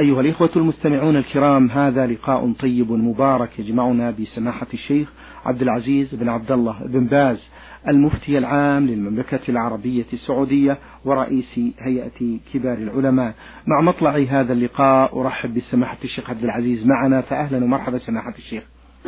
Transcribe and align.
أيها 0.00 0.20
الإخوة 0.20 0.50
المستمعون 0.56 1.16
الكرام 1.16 1.70
هذا 1.70 2.06
لقاء 2.06 2.52
طيب 2.52 2.92
مبارك 2.92 3.58
يجمعنا 3.58 4.10
بسماحة 4.10 4.66
الشيخ 4.74 5.12
عبد 5.44 5.62
العزيز 5.62 6.14
بن 6.14 6.28
عبد 6.28 6.52
الله 6.52 6.86
بن 6.86 7.06
باز 7.06 7.50
المفتي 7.88 8.38
العام 8.38 8.86
للمملكة 8.86 9.40
العربية 9.48 10.06
السعودية 10.12 10.78
ورئيس 11.04 11.60
هيئة 11.78 12.38
كبار 12.52 12.78
العلماء. 12.78 13.34
مع 13.66 13.80
مطلع 13.80 14.16
هذا 14.16 14.52
اللقاء 14.52 15.20
أرحب 15.20 15.54
بسماحة 15.54 15.98
الشيخ 16.04 16.30
عبد 16.30 16.44
العزيز 16.44 16.86
معنا. 16.86 17.20
فأهلا 17.20 17.64
ومرحبا 17.64 17.98
سماحة 17.98 18.34
الشيخ. 18.38 18.62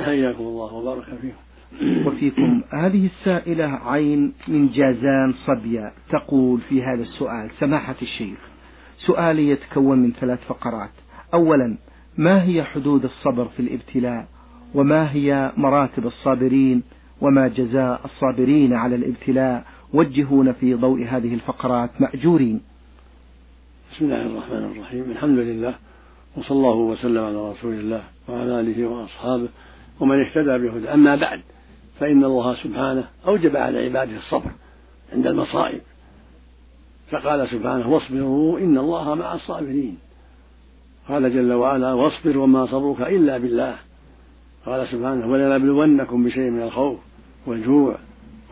حياكم 0.05 0.43
الله 0.45 0.75
وبارك 0.75 1.05
فيكم. 1.05 1.37
وفيكم 2.07 2.63
هذه 2.73 3.07
السائلة 3.07 3.65
عين 3.65 4.33
من 4.49 4.69
جازان 4.69 5.33
صبية 5.33 5.93
تقول 6.11 6.61
في 6.61 6.83
هذا 6.83 7.03
السؤال. 7.03 7.51
سماحة 7.51 7.97
الشيخ. 8.03 8.50
سؤالي 9.07 9.49
يتكون 9.49 9.99
من 9.99 10.13
ثلاث 10.13 10.45
فقرات. 10.45 10.91
أولا 11.35 11.79
ما 12.19 12.45
هي 12.45 12.65
حدود 12.65 13.05
الصبر 13.05 13.49
في 13.49 13.61
الابتلاء؟ 13.61 14.27
وما 14.75 15.13
هي 15.13 15.53
مراتب 15.57 16.07
الصابرين؟ 16.07 16.83
وما 17.21 17.49
جزاء 17.49 18.01
الصابرين 18.05 18.73
على 18.73 18.97
الابتلاء؟ 18.97 19.65
وجهون 19.93 20.53
في 20.53 20.75
ضوء 20.75 21.05
هذه 21.05 21.35
الفقرات 21.35 21.91
مأجورين. 22.01 22.61
بسم 23.93 24.05
الله 24.05 24.23
الرحمن 24.27 24.65
الرحيم. 24.73 25.11
الحمد 25.11 25.39
لله 25.39 25.75
وصلى 26.37 26.57
الله 26.57 26.77
وسلم 26.77 27.25
على 27.25 27.51
رسول 27.51 27.75
الله 27.75 28.03
وعلى 28.29 28.61
آله 28.61 28.87
وأصحابه 28.87 29.49
ومن 30.01 30.21
اهتدى 30.21 30.59
بهدى 30.59 30.89
أما 30.89 31.17
بعد 31.17 31.41
فإن 32.01 32.25
الله 32.25 32.55
سبحانه 32.55 33.05
أوجب 33.27 33.57
على 33.57 33.79
عباده 33.79 34.17
الصبر 34.17 34.51
عند 35.13 35.27
المصائب. 35.27 35.81
فقال 37.11 37.49
سبحانه 37.49 37.91
واصبروا 37.91 38.59
إن 38.59 38.79
الله 38.79 39.15
مع 39.15 39.35
الصابرين. 39.35 39.99
قال 41.09 41.35
جل 41.35 41.53
وعلا 41.53 41.93
واصبر 41.93 42.39
وما 42.39 42.67
صبرك 42.67 43.01
إلا 43.01 43.39
بالله. 43.39 43.77
قال 44.67 44.89
سبحانه 44.89 45.27
ولنبلونكم 45.33 46.25
بشيء 46.25 46.51
من 46.51 46.63
الخوف 46.63 46.99
والجوع 47.47 47.99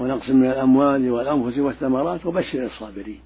ونقص 0.01 0.31
من 0.31 0.45
الأموال 0.47 1.11
والأنفس 1.11 1.59
والثمرات 1.59 2.27
وبشر 2.27 2.65
الصابرين. 2.65 3.21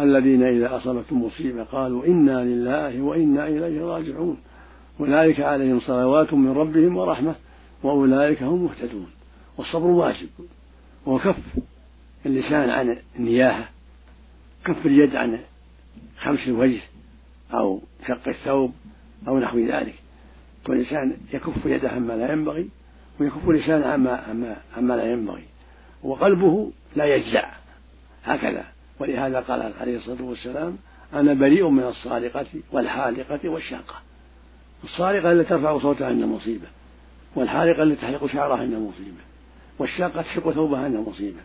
الذين 0.00 0.42
إذا 0.42 0.76
أصابتهم 0.76 1.24
مصيبة 1.24 1.62
قالوا 1.62 2.06
إنا 2.06 2.44
لله 2.44 3.02
وإنا 3.02 3.48
إليه 3.48 3.80
راجعون. 3.80 4.36
أولئك 5.00 5.40
عليهم 5.40 5.80
صلوات 5.80 6.34
من 6.34 6.52
ربهم 6.52 6.96
ورحمة 6.96 7.34
وأولئك 7.82 8.42
هم 8.42 8.64
مهتدون. 8.64 9.10
والصبر 9.58 9.86
واجب 9.86 10.28
وكف 11.06 11.36
اللسان 12.26 12.70
عن 12.70 12.98
النياحة. 13.18 13.81
كف 14.64 14.86
اليد 14.86 15.16
عن 15.16 15.38
خمس 16.18 16.38
الوجه 16.46 16.80
أو 17.54 17.80
شق 18.08 18.28
الثوب 18.28 18.72
أو 19.28 19.38
نحو 19.38 19.58
ذلك. 19.58 19.94
والإنسان 20.68 21.16
يكف 21.32 21.66
يده 21.66 21.90
عما 21.90 22.12
لا 22.12 22.32
ينبغي 22.32 22.68
ويكف 23.20 23.48
لسانه 23.48 23.86
عما, 23.86 24.16
عما, 24.16 24.56
عما 24.76 24.94
لا 24.94 25.12
ينبغي 25.12 25.44
وقلبه 26.02 26.72
لا 26.96 27.04
يجزع. 27.04 27.50
هكذا. 28.24 28.64
ولهذا 29.00 29.40
قال 29.40 29.72
عليه 29.80 29.96
الصلاة 29.96 30.22
والسلام 30.22 30.78
أنا 31.12 31.34
بريء 31.34 31.68
من 31.68 31.82
الصارقة 31.82 32.46
والحالقة 32.72 33.48
والشاقة. 33.48 33.94
الصارقة 34.84 35.32
التي 35.32 35.48
ترفع 35.48 35.78
صوتها 35.78 36.06
عند 36.06 36.24
مصيبة 36.24 36.66
والحالقة 37.34 37.82
التي 37.82 38.02
تحلق 38.02 38.26
شعرها 38.26 38.56
عند 38.56 38.74
مصيبة 38.74 39.22
والشاقة 39.78 40.22
تشق 40.22 40.50
ثوبها 40.50 40.80
عند 40.80 40.96
مصيبة. 40.96 41.40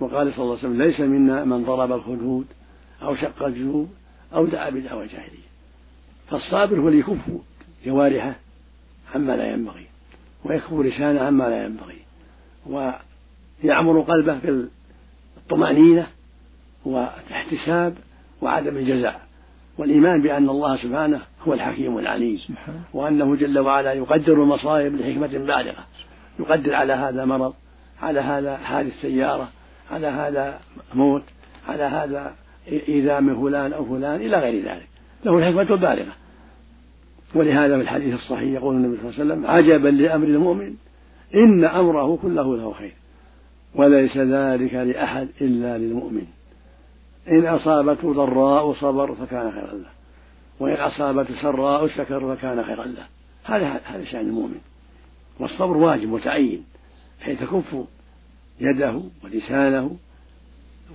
وقال 0.00 0.32
صلى 0.32 0.44
الله 0.44 0.58
عليه 0.58 0.68
وسلم 0.68 0.82
ليس 0.82 1.00
منا 1.00 1.44
من 1.44 1.64
ضرب 1.64 1.92
الخدود 1.92 2.46
أو 3.02 3.14
شق 3.14 3.42
الجيوب 3.42 3.88
أو 4.34 4.46
دعا 4.46 4.70
بدعوى 4.70 5.06
جاهلية 5.06 5.50
فالصابر 6.30 6.80
هو 6.80 6.88
اللي 6.88 6.98
يكف 6.98 7.18
جوارحه 7.84 8.34
عما 9.14 9.36
لا 9.36 9.52
ينبغي 9.52 9.86
ويكف 10.44 10.72
لسانه 10.72 11.20
عما 11.20 11.44
لا 11.44 11.64
ينبغي 11.64 11.98
ويعمر 12.66 14.00
قلبه 14.00 14.66
بالطمأنينة 15.36 16.06
والاحتساب 16.84 17.94
وعدم 18.42 18.76
الجزع 18.76 19.14
والإيمان 19.78 20.22
بأن 20.22 20.48
الله 20.48 20.76
سبحانه 20.76 21.20
هو 21.48 21.54
الحكيم 21.54 21.98
العليم 21.98 22.40
وأنه 22.94 23.36
جل 23.36 23.58
وعلا 23.58 23.92
يقدر 23.92 24.32
المصائب 24.32 24.94
لحكمة 24.94 25.26
بالغة 25.26 25.86
يقدر 26.40 26.74
على 26.74 26.92
هذا 26.92 27.24
مرض 27.24 27.54
على 28.02 28.20
هذا 28.20 28.56
حادث 28.56 29.00
سيارة 29.00 29.48
على 29.90 30.06
هذا 30.06 30.60
موت 30.94 31.22
على 31.68 31.82
هذا 31.82 32.34
إيذاء 32.68 33.20
من 33.20 33.40
فلان 33.40 33.72
أو 33.72 33.84
فلان 33.84 34.20
إلى 34.20 34.36
غير 34.38 34.64
ذلك. 34.64 34.88
له 35.24 35.38
الحكمة 35.38 35.74
البالغة. 35.74 36.12
ولهذا 37.34 37.76
في 37.76 37.82
الحديث 37.82 38.14
الصحيح 38.14 38.52
يقول 38.52 38.76
النبي 38.76 38.96
صلى 38.96 39.10
الله 39.10 39.20
عليه 39.20 39.32
وسلم 39.32 39.46
عجبا 39.46 39.88
لأمر 39.88 40.26
المؤمن 40.26 40.74
إن 41.34 41.64
أمره 41.64 42.18
كله 42.22 42.56
له 42.56 42.72
خير 42.72 42.94
وليس 43.74 44.16
ذلك 44.16 44.74
لأحد 44.74 45.28
إلا 45.40 45.78
للمؤمن. 45.78 46.24
إن 47.28 47.46
أصابته 47.46 48.12
ضراء 48.12 48.72
صبر 48.72 49.14
فكان 49.14 49.52
خيرا 49.52 49.72
له 49.72 49.90
وإن 50.60 50.74
أصابته 50.74 51.42
سراء 51.42 51.86
شكر 51.86 52.36
فكان 52.36 52.64
خيرا 52.64 52.84
له. 52.84 53.06
هذا 53.44 53.80
هذا 53.84 54.04
شأن 54.04 54.26
المؤمن. 54.26 54.60
والصبر 55.40 55.76
واجب 55.76 56.08
متعين 56.08 56.64
حيث 57.20 57.40
تكف 57.40 57.84
يده 58.60 59.02
ولسانه 59.24 59.96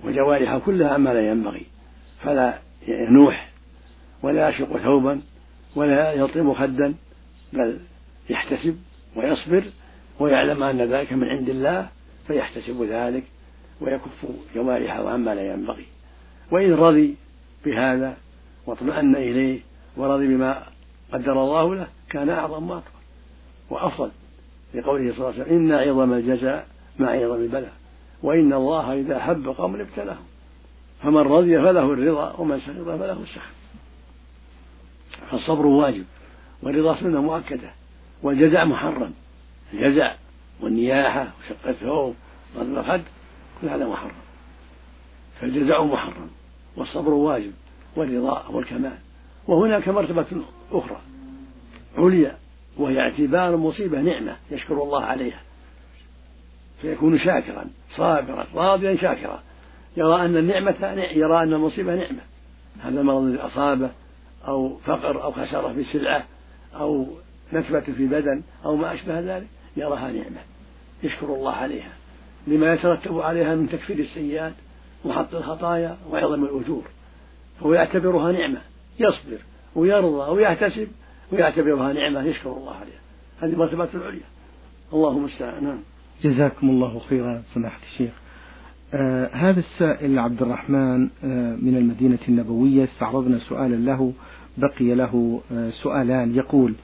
وجوارحه 0.04 0.58
كلها 0.58 0.88
عما 0.88 1.10
لا 1.10 1.30
ينبغي 1.30 1.66
فلا 2.22 2.58
ينوح 2.88 3.50
ولا 4.22 4.48
يشق 4.48 4.76
ثوبا 4.76 5.20
ولا 5.76 6.12
يطلب 6.12 6.52
خدا 6.52 6.94
بل 7.52 7.78
يحتسب 8.30 8.76
ويصبر 9.16 9.64
ويعلم 10.20 10.62
أن 10.62 10.82
ذلك 10.82 11.12
من 11.12 11.24
عند 11.24 11.48
الله 11.48 11.88
فيحتسب 12.26 12.82
ذلك 12.82 13.24
ويكف 13.80 14.26
جوارحه 14.54 15.10
عما 15.10 15.34
لا 15.34 15.52
ينبغي. 15.52 15.86
وإن 16.50 16.74
رضي 16.74 17.16
بهذا 17.64 18.16
واطمأن 18.66 19.16
إليه 19.16 19.60
ورضي 19.96 20.26
بما 20.26 20.62
قدر 21.12 21.32
الله 21.32 21.74
له 21.74 21.88
كان 22.10 22.28
أعظم 22.28 22.70
وأكبر 22.70 22.90
وأفضل. 23.70 24.10
لقوله 24.74 25.12
صلى 25.12 25.18
الله 25.18 25.32
عليه 25.32 25.42
وسلم 25.42 25.56
إن 25.56 25.72
عظم 25.72 26.12
الجزاء 26.12 26.66
مع 26.98 27.10
عظم 27.10 27.34
البلاء 27.34 27.72
وإن 28.22 28.52
الله 28.52 29.00
إذا 29.00 29.16
أحب 29.16 29.48
قوم 29.48 29.80
ابتلاهم. 29.80 30.26
فمن 31.02 31.16
رضي 31.16 31.58
فله 31.58 31.92
الرضا 31.92 32.34
ومن 32.38 32.60
سخط 32.60 32.84
فله 32.84 33.22
السخط. 33.22 33.56
فالصبر 35.30 35.66
واجب 35.66 36.04
والرضا 36.62 37.00
سنة 37.00 37.22
مؤكدة. 37.22 37.70
والجزع 38.22 38.64
محرم. 38.64 39.12
الجزع 39.72 40.14
والنياحة 40.60 41.28
وشق 41.40 41.68
الثوب 41.68 42.14
وضرب 42.56 42.78
الخد 42.78 43.02
كل 43.60 43.68
هذا 43.68 43.86
محرم. 43.86 44.16
فالجزع 45.40 45.84
محرم 45.84 46.30
والصبر 46.76 47.10
واجب 47.10 47.52
والرضا 47.96 48.38
هو 48.38 48.58
الكمال 48.60 48.98
وهناك 49.48 49.88
مرتبة 49.88 50.26
أخرى. 50.72 51.00
عليا 51.98 52.36
وهي 52.76 53.00
اعتبار 53.00 53.54
المصيبة 53.54 54.00
نعمة 54.00 54.36
يشكر 54.50 54.82
الله 54.82 55.04
عليها. 55.04 55.40
فيكون 56.82 57.18
شاكرا 57.18 57.64
صابرا 57.96 58.46
راضيا 58.54 58.96
شاكرا. 58.96 59.42
يرى 59.96 60.24
أن 60.24 60.36
النعمة 60.36 60.74
يرى 61.12 61.42
أن 61.42 61.52
المصيبة 61.52 61.94
نعمة. 61.94 62.20
هذا 62.82 63.00
المرض 63.00 63.22
الذي 63.22 63.38
أصابه 63.38 63.90
أو 64.48 64.76
فقر 64.76 65.22
أو 65.22 65.32
خسارة 65.32 65.72
في 65.72 65.84
سلعة 65.84 66.24
أو 66.74 67.06
نكبة 67.52 67.80
في 67.80 68.06
بدن 68.06 68.42
أو 68.64 68.76
ما 68.76 68.94
أشبه 68.94 69.20
ذلك 69.20 69.46
يراها 69.76 70.12
نعمة. 70.12 70.40
يشكر 71.02 71.26
الله 71.26 71.52
عليها. 71.52 71.92
لما 72.46 72.72
يترتب 72.72 73.20
عليها 73.20 73.54
من 73.54 73.68
تكفير 73.68 73.98
السيئات 73.98 74.52
وحط 75.04 75.34
الخطايا 75.34 75.96
وعظم 76.10 76.44
الأجور. 76.44 76.84
فهو 77.60 77.74
يعتبرها 77.74 78.32
نعمة. 78.32 78.60
يصبر 79.00 79.38
ويرضى 79.74 80.30
ويحتسب 80.30 80.88
ويعتبرها 81.32 81.92
نعمة. 81.92 82.22
يشكر 82.22 82.50
الله 82.50 82.74
عليها. 82.74 83.00
هذه 83.40 83.58
مرتبة 83.58 83.88
العليا. 83.94 84.26
الله 84.92 85.10
المستعان 85.10 85.64
نعم. 85.64 85.80
جزاكم 86.22 86.70
الله 86.70 86.98
خيرا 86.98 87.42
سماحة 87.54 87.80
الشيخ. 87.92 88.10
آه 88.94 89.30
هذا 89.32 89.60
السائل 89.60 90.18
عبد 90.18 90.42
الرحمن 90.42 91.08
آه 91.24 91.56
من 91.56 91.76
المدينة 91.76 92.18
النبوية 92.28 92.84
استعرضنا 92.84 93.38
سؤالا 93.38 93.76
له 93.76 94.12
بقي 94.58 94.94
له 94.94 95.40
آه 95.52 95.70
سؤالان. 95.70 96.34
يقول 96.34 96.74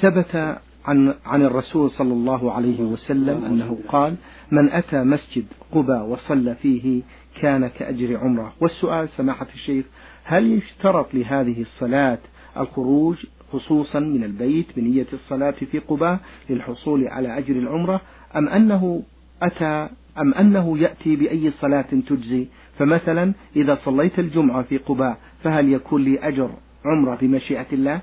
ثبت 0.00 0.58
عن 0.84 1.14
عن 1.26 1.42
الرسول 1.42 1.90
صلى 1.90 2.12
الله 2.12 2.52
عليه 2.52 2.80
وسلم 2.80 3.44
أنه 3.44 3.78
قال 3.88 4.14
من 4.52 4.68
أتى 4.70 5.02
مسجد 5.04 5.44
قبى 5.72 5.92
وصلى 5.92 6.54
فيه 6.54 7.02
كان 7.40 7.66
كأجر 7.66 8.16
عمرة. 8.16 8.52
والسؤال 8.60 9.08
سماحة 9.08 9.46
الشيخ 9.54 9.84
هل 10.24 10.52
يشترط 10.52 11.14
لهذه 11.14 11.60
الصلاة 11.60 12.18
الخروج 12.56 13.26
خصوصا 13.52 14.00
من 14.00 14.24
البيت 14.24 14.66
بنية 14.76 15.06
الصلاة 15.12 15.50
في 15.50 15.78
قباء 15.78 16.20
للحصول 16.50 17.08
على 17.08 17.38
أجر 17.38 17.54
العمرة؟ 17.56 18.00
أم 18.36 18.48
أنه 18.48 19.02
أتى 19.42 19.88
أم 20.18 20.34
أنه 20.34 20.78
يأتي 20.78 21.16
بأي 21.16 21.50
صلاة 21.50 21.82
تجزي؟ 21.82 22.46
فمثلا 22.78 23.32
إذا 23.56 23.74
صليت 23.74 24.18
الجمعة 24.18 24.62
في 24.62 24.78
قباء 24.78 25.18
فهل 25.42 25.72
يكون 25.72 26.04
لي 26.04 26.18
أجر 26.18 26.50
عمرة 26.84 27.18
بمشيئة 27.20 27.66
الله؟ 27.72 28.00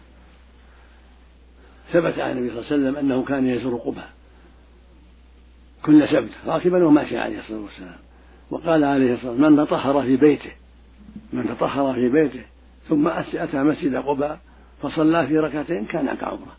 ثبت 1.92 2.20
عن 2.20 2.32
النبي 2.32 2.50
صلى 2.50 2.60
الله 2.60 2.66
عليه 2.72 2.76
وسلم 2.76 2.96
أنه 2.96 3.24
كان 3.24 3.48
يزور 3.48 3.76
قبى 3.76 4.04
كل 5.84 6.08
سبت 6.08 6.32
راكبا 6.46 6.86
وماشيا 6.86 7.20
عليه 7.20 7.40
الصلاة 7.40 7.60
والسلام. 7.60 7.96
وقال 8.52 8.84
عليه 8.84 9.14
الصلاة 9.14 9.32
والسلام 9.32 9.54
من 9.54 9.66
تطهر 9.66 10.02
في 10.02 10.18
بيته 10.18 10.52
من 11.34 11.48
تطهر 11.48 11.94
في 11.94 12.10
بيته 12.10 12.44
ثم 12.90 13.08
أتى 13.08 13.64
مسجد 13.64 13.96
قبى 13.96 14.30
فصلى 14.82 15.28
في 15.28 15.38
ركعتين 15.38 15.86
كان 15.86 16.16
كعمرة 16.16 16.58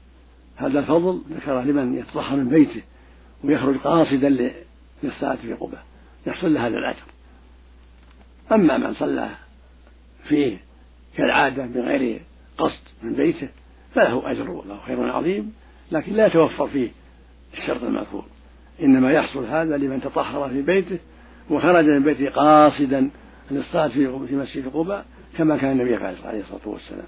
هذا 0.57 0.79
الفضل 0.79 1.23
ذكره 1.31 1.63
لمن 1.63 1.99
يتطهر 1.99 2.37
من 2.37 2.49
بيته. 2.49 2.83
ويخرج 3.45 3.77
قاصدا 3.77 4.53
للصلاة 5.03 5.35
في 5.35 5.53
قبى 5.53 5.77
يحصل 6.27 6.55
له 6.55 6.67
هذا 6.67 6.77
الأجر. 6.79 7.03
أما 8.53 8.79
من 8.79 8.95
صلى 8.95 9.31
فيه 10.25 10.59
كالعادة 11.17 11.67
بغير 11.67 12.21
قصد 12.59 12.83
من 13.03 13.15
بيته 13.15 13.49
فله 13.95 14.31
أجر 14.31 14.51
وله 14.51 14.79
خير 14.87 15.13
عظيم 15.13 15.53
لكن 15.93 16.13
لا 16.13 16.27
يتوفر 16.27 16.69
فيه 16.69 16.91
الشرط 17.59 17.83
المذكور 17.83 18.25
إنما 18.83 19.13
يحصل 19.13 19.45
هذا 19.45 19.77
لمن 19.77 20.01
تطهر 20.01 20.49
في 20.49 20.63
بيته 20.63 20.99
وخرج 21.51 21.85
من 21.85 22.03
بيته 22.03 22.31
قاصدا 22.31 23.11
للصلاة 23.51 23.89
في 23.89 24.37
مسجد 24.37 24.69
قباء 24.69 25.07
كما 25.37 25.57
كان 25.57 25.73
النبي 25.73 25.97
عليه 25.97 26.41
الصلاة 26.41 26.69
والسلام. 26.69 27.07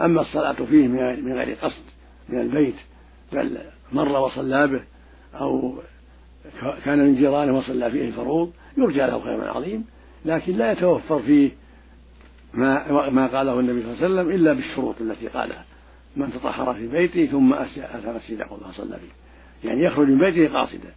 أما 0.00 0.20
الصلاة 0.20 0.52
فيه 0.52 0.88
من 0.88 1.32
غير 1.32 1.56
قصد 1.62 1.82
من 2.28 2.40
البيت 2.40 2.74
بل 3.32 3.58
مر 3.92 4.20
وصلى 4.20 4.66
به 4.68 4.80
أو 5.34 5.74
كان 6.84 6.98
من 6.98 7.14
جيرانه 7.14 7.58
وصلى 7.58 7.90
فيه 7.90 8.08
الفروض 8.08 8.52
يرجى 8.76 8.98
له 8.98 9.20
خير 9.20 9.50
عظيم 9.50 9.84
لكن 10.24 10.52
لا 10.52 10.72
يتوفر 10.72 11.22
فيه 11.22 11.50
ما 12.54 13.10
ما 13.10 13.26
قاله 13.26 13.60
النبي 13.60 13.82
صلى 13.82 13.92
الله 13.92 14.04
عليه 14.04 14.14
وسلم 14.14 14.30
إلا 14.30 14.52
بالشروط 14.52 15.00
التي 15.00 15.28
قالها. 15.28 15.64
من 16.16 16.32
تطهر 16.32 16.74
في 16.74 16.86
بيته 16.86 17.26
ثم 17.26 17.54
أتى 17.54 18.12
مسجد 18.16 18.42
قباء 18.42 18.70
صلى 18.72 18.96
فيه. 18.96 19.68
يعني 19.68 19.84
يخرج 19.84 20.08
من 20.08 20.18
بيته 20.18 20.52
قاصدا. 20.52 20.92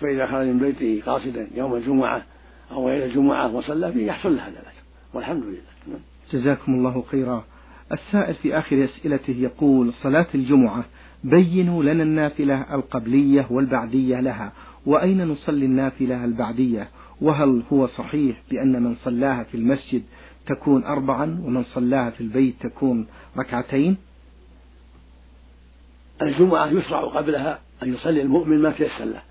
فإذا 0.00 0.26
خرج 0.26 0.46
من 0.46 0.58
بيته 0.58 1.02
قاصدا 1.06 1.48
يوم 1.54 1.74
الجمعة 1.74 2.22
أو 2.70 2.88
غير 2.88 3.04
الجمعة 3.04 3.54
وصلى 3.54 3.92
فيه 3.92 4.06
يحصل 4.06 4.36
له 4.36 4.42
هذا 4.42 4.60
الأجر. 4.60 4.82
والحمد 5.14 5.42
لله. 5.44 5.98
جزاكم 6.32 6.74
الله 6.74 7.04
خيرا. 7.10 7.44
السائل 7.92 8.34
في 8.34 8.58
آخر 8.58 8.84
أسئلته 8.84 9.36
يقول 9.38 9.92
صلاة 9.92 10.26
الجمعة 10.34 10.84
بينوا 11.24 11.82
لنا 11.82 12.02
النافلة 12.02 12.74
القبلية 12.74 13.46
والبعدية 13.50 14.20
لها 14.20 14.52
وأين 14.86 15.28
نصلي 15.28 15.64
النافلة 15.64 16.24
البعدية؟ 16.24 16.88
وهل 17.20 17.62
هو 17.72 17.86
صحيح 17.86 18.42
بأن 18.50 18.82
من 18.82 18.94
صلاها 18.94 19.42
في 19.42 19.56
المسجد 19.56 20.02
تكون 20.46 20.84
أربعا 20.84 21.40
ومن 21.44 21.62
صلاها 21.62 22.10
في 22.10 22.20
البيت 22.20 22.54
تكون 22.60 23.06
ركعتين؟ 23.38 23.96
الجمعة 26.22 26.66
يشرع 26.66 27.00
قبلها 27.00 27.60
أن 27.82 27.94
يصلي 27.94 28.22
المؤمن 28.22 28.58
ما 28.58 28.70
تيسر 28.70 29.04
له 29.04 29.22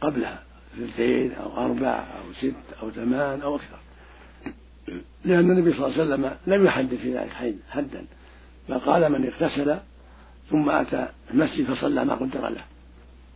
قبلها 0.00 0.42
اثنتين 0.74 1.32
أو 1.32 1.64
أربع 1.64 1.88
أو 1.88 2.32
ست 2.32 2.82
أو 2.82 2.90
ثمان 2.90 3.40
أو 3.40 3.56
أكثر. 3.56 3.78
لأن 5.24 5.50
النبي 5.50 5.72
صلى 5.72 5.86
الله 5.86 6.00
عليه 6.00 6.04
وسلم 6.04 6.36
لم 6.46 6.66
يحدد 6.66 6.94
في 6.94 7.14
ذلك 7.14 7.56
حدا. 7.70 8.04
بل 8.68 8.78
قال 8.78 9.12
من 9.12 9.26
اغتسل 9.26 9.78
ثم 10.50 10.70
أتى 10.70 11.08
المسجد 11.30 11.64
فصلى 11.64 12.04
ما 12.04 12.14
قدر 12.14 12.48
له 12.48 12.64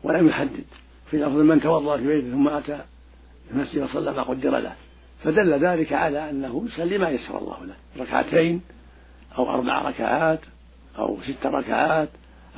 ولم 0.03 0.29
يحدد. 0.29 0.65
في 1.11 1.17
لفظ 1.17 1.37
من 1.37 1.61
توضأ 1.61 1.97
في 1.97 2.07
بيته 2.07 2.31
ثم 2.31 2.49
أتى 2.49 2.81
المسجد 3.51 3.85
فصلى 3.85 4.13
ما 4.13 4.23
قدر 4.23 4.59
له. 4.59 4.75
فدل 5.25 5.67
ذلك 5.67 5.93
على 5.93 6.31
أنه 6.31 6.65
يصلي 6.67 6.99
ما 6.99 7.09
يسر 7.09 7.39
الله 7.39 7.65
له. 7.65 7.75
ركعتين 7.99 8.61
أو 9.39 9.51
أربع 9.51 9.89
ركعات 9.89 10.41
أو 10.99 11.19
ست 11.23 11.47
ركعات 11.47 12.09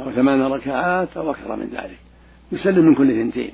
أو 0.01 0.11
ثمان 0.11 0.43
ركعات 0.43 1.17
أو 1.17 1.31
أكثر 1.31 1.57
من 1.57 1.67
ذلك. 1.67 1.99
يسلم 2.53 2.85
من 2.85 2.95
كل 2.95 3.11
اثنتين. 3.11 3.53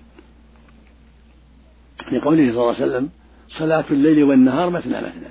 لقوله 2.12 2.52
صلى 2.52 2.60
الله 2.60 2.74
عليه 2.74 2.86
وسلم 2.86 3.10
صلاة 3.48 3.84
الليل 3.90 4.24
والنهار 4.24 4.70
مثنى 4.70 5.02
مثنى. 5.02 5.28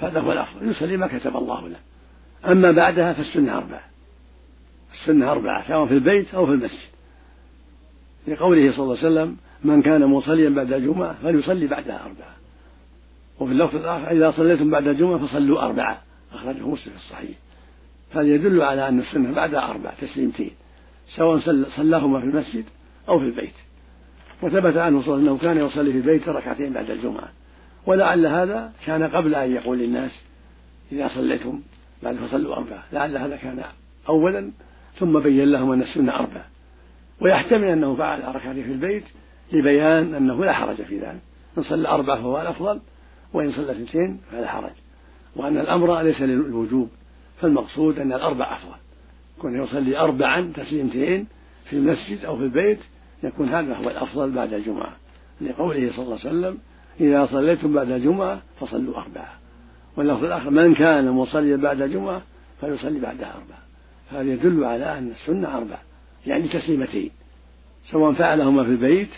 فهذا 0.00 0.20
هو 0.20 0.32
الأفضل. 0.32 0.68
يصلي 0.70 0.96
ما 0.96 1.06
كتب 1.06 1.36
الله 1.36 1.68
له. 1.68 1.76
أما 2.52 2.72
بعدها 2.72 3.12
فالسنة 3.12 3.56
أربعة. 3.58 3.82
السنة 4.92 5.32
أربعة 5.32 5.68
سواء 5.68 5.86
في 5.86 5.94
البيت 5.94 6.34
أو 6.34 6.46
في 6.46 6.52
المسجد. 6.52 6.92
لقوله 8.28 8.72
صلى 8.72 8.84
الله 8.84 8.98
عليه 8.98 9.06
وسلم 9.06 9.36
من 9.64 9.82
كان 9.82 10.04
مصليا 10.04 10.50
بعد 10.50 10.72
الجمعة 10.72 11.16
فليصلي 11.22 11.66
بعدها 11.66 12.02
أربعة. 12.02 12.36
وفي 13.40 13.52
اللفظ 13.52 13.76
الآخر 13.76 14.10
إذا 14.10 14.30
صليتم 14.30 14.70
بعد 14.70 14.86
الجمعة 14.86 15.26
فصلوا 15.26 15.62
أربعة. 15.62 16.02
أخرجه 16.32 16.68
مسلم 16.68 16.92
في 16.92 16.98
الصحيح. 16.98 17.36
هذا 18.14 18.22
يدل 18.22 18.62
على 18.62 18.88
أن 18.88 18.98
السنة 18.98 19.32
بعدها 19.32 19.70
أربع 19.70 19.92
تسليمتين 20.00 20.50
سواء 21.16 21.38
صلاهما 21.76 22.20
في 22.20 22.26
المسجد 22.26 22.64
أو 23.08 23.18
في 23.18 23.24
البيت. 23.24 23.54
وثبت 24.42 24.76
عنه 24.76 25.02
صلى 25.02 25.14
الله 25.14 25.30
عليه 25.30 25.32
وسلم 25.32 25.36
كان 25.36 25.66
يصلي 25.66 25.92
في 25.92 25.98
البيت 25.98 26.28
ركعتين 26.28 26.72
بعد 26.72 26.90
الجمعة. 26.90 27.28
ولعل 27.86 28.26
هذا 28.26 28.72
كان 28.86 29.02
قبل 29.02 29.34
أن 29.34 29.50
يقول 29.50 29.78
للناس 29.78 30.24
إذا 30.92 31.08
صليتم 31.08 31.60
بعد 32.02 32.16
فصلوا 32.16 32.56
أربعة. 32.56 32.84
لعل 32.92 33.16
هذا 33.16 33.36
كان 33.36 33.62
أولا 34.08 34.50
ثم 34.98 35.20
بين 35.20 35.52
لهم 35.52 35.72
أن 35.72 35.82
السنة 35.82 36.14
أربعة 36.14 36.46
ويحتمل 37.20 37.64
أنه 37.64 37.96
فعل 37.96 38.34
ركعتين 38.34 38.64
في 38.64 38.72
البيت 38.72 39.04
لبيان 39.52 40.14
أنه 40.14 40.44
لا 40.44 40.52
حرج 40.52 40.82
في 40.82 40.98
ذلك. 40.98 41.20
إن 41.58 41.62
صلى 41.62 41.88
أربعة 41.88 42.16
فهو 42.16 42.40
الأفضل 42.40 42.80
وإن 43.32 43.52
صلى 43.52 43.72
اثنتين 43.72 44.20
فلا 44.32 44.48
حرج. 44.48 44.72
وأن 45.36 45.58
الأمر 45.58 46.02
ليس 46.02 46.20
للوجوب 46.20 46.88
فالمقصود 47.40 47.98
أن 47.98 48.12
الأربع 48.12 48.56
أفضل. 48.56 48.76
كون 49.38 49.62
يصلي 49.62 49.98
أربعا 49.98 50.52
تسليمتين 50.56 51.26
في 51.64 51.76
المسجد 51.76 52.24
أو 52.24 52.36
في 52.36 52.42
البيت 52.42 52.78
يكون 53.22 53.48
هذا 53.48 53.74
هو 53.74 53.90
الأفضل 53.90 54.30
بعد 54.30 54.52
الجمعة. 54.52 54.96
لقوله 55.40 55.92
صلى 55.92 56.04
الله 56.04 56.18
عليه 56.24 56.30
وسلم 56.30 56.58
إذا 57.00 57.26
صليتم 57.26 57.72
بعد 57.72 57.90
الجمعة 57.90 58.42
فصلوا 58.60 58.96
أربعة. 58.96 59.32
واللفظ 59.96 60.24
الآخر 60.24 60.50
من 60.50 60.74
كان 60.74 61.10
مصليا 61.10 61.56
بعد 61.56 61.82
الجمعة 61.82 62.22
فليصلي 62.60 63.00
بعدها 63.00 63.34
أربعة. 63.34 63.71
هذا 64.10 64.32
يدل 64.32 64.64
على 64.64 64.98
أن 64.98 65.10
السنة 65.10 65.56
أربع 65.58 65.78
يعني 66.26 66.48
تسليمتين 66.48 67.10
سواء 67.84 68.12
فعلهما 68.12 68.64
في 68.64 68.70
البيت 68.70 69.10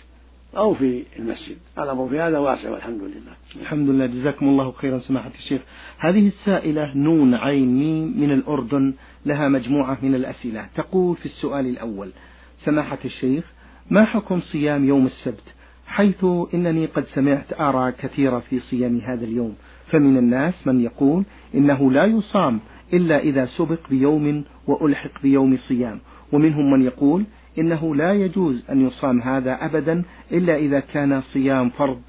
أو 0.56 0.74
في 0.74 1.04
المسجد. 1.18 1.56
الأمر 1.78 2.08
في 2.08 2.20
هذا 2.20 2.38
واسع 2.38 2.70
والحمد 2.70 3.00
لله. 3.02 3.60
الحمد 3.60 3.88
لله. 3.88 4.06
جزاكم 4.06 4.48
الله 4.48 4.72
خيرا 4.72 4.98
سماحة 4.98 5.30
الشيخ. 5.38 5.62
هذه 5.98 6.26
السائلة 6.26 6.94
نون 6.96 7.34
عين 7.34 7.78
ميم 7.78 8.20
من 8.20 8.30
الأردن 8.30 8.94
لها 9.26 9.48
مجموعة 9.48 9.98
من 10.02 10.14
الأسئلة. 10.14 10.68
تقول 10.74 11.16
في 11.16 11.26
السؤال 11.26 11.66
الأول 11.66 12.10
سماحة 12.56 12.98
الشيخ 13.04 13.44
ما 13.90 14.04
حكم 14.04 14.40
صيام 14.40 14.84
يوم 14.84 15.06
السبت؟ 15.06 15.54
حيث 15.86 16.24
إنني 16.54 16.86
قد 16.86 17.04
سمعت 17.04 17.52
آراء 17.60 17.90
كثيرة 17.90 18.38
في 18.38 18.60
صيام 18.60 18.98
هذا 18.98 19.24
اليوم. 19.24 19.54
فمن 19.86 20.16
الناس 20.16 20.66
من 20.66 20.80
يقول 20.80 21.24
إنه 21.54 21.92
لا 21.92 22.04
يصام 22.04 22.60
إلا 22.92 23.18
إذا 23.18 23.46
سبق 23.46 23.88
بيوم 23.90 24.44
وألحق 24.66 25.22
بيوم 25.22 25.56
صيام 25.56 26.00
ومنهم 26.32 26.70
من 26.70 26.82
يقول 26.82 27.24
إنه 27.58 27.94
لا 27.94 28.12
يجوز 28.12 28.70
أن 28.70 28.86
يصام 28.86 29.20
هذا 29.20 29.64
أبدا 29.64 30.02
إلا 30.32 30.56
إذا 30.56 30.80
كان 30.80 31.20
صيام 31.20 31.70
فرض. 31.70 32.00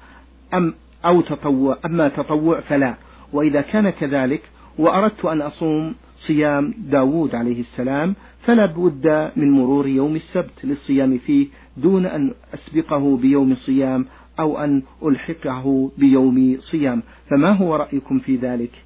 أم 0.54 0.74
أو 1.04 1.20
تطوع 1.20 1.78
أما 1.84 2.08
تطوع 2.08 2.60
فلا. 2.60 2.94
وإذا 3.32 3.60
كان 3.60 3.90
كذلك 3.90 4.42
وأردت 4.78 5.24
أن 5.24 5.42
أصوم 5.42 5.94
صيام 6.16 6.74
داود 6.78 7.34
عليه 7.34 7.60
السلام 7.60 8.14
فلا 8.44 8.66
بد 8.66 9.32
من 9.36 9.50
مرور 9.50 9.86
يوم 9.86 10.16
السبت 10.16 10.64
للصيام 10.64 11.18
فيه 11.18 11.46
دون 11.76 12.06
أن 12.06 12.34
أسبقه 12.54 13.16
بيوم 13.16 13.54
صيام 13.54 14.06
أو 14.40 14.58
أن 14.58 14.82
ألحقه 15.02 15.90
بيوم 15.98 16.56
صيام. 16.58 17.02
فما 17.30 17.50
هو 17.50 17.76
رأيكم 17.76 18.18
في 18.18 18.36
ذلك؟ 18.36 18.85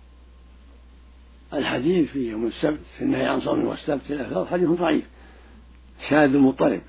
الحديث 1.55 2.11
في 2.11 2.31
يوم 2.31 2.47
السبت 2.47 2.81
في 2.99 3.05
النهي 3.05 3.27
عن 3.27 3.41
صوم 3.41 3.65
والسبت 3.65 4.11
الأفضل 4.11 4.47
حديث 4.47 4.69
ضعيف. 4.69 5.05
شاذ 6.09 6.39
مضطرب. 6.39 6.81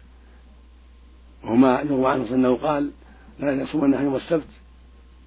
وما 1.44 1.82
يروى 1.82 2.12
عنه 2.12 2.30
أنه 2.30 2.56
قال 2.56 2.91
لا 3.39 3.51
يصومن 3.51 3.94
يوم 3.94 4.15
السبت 4.15 4.48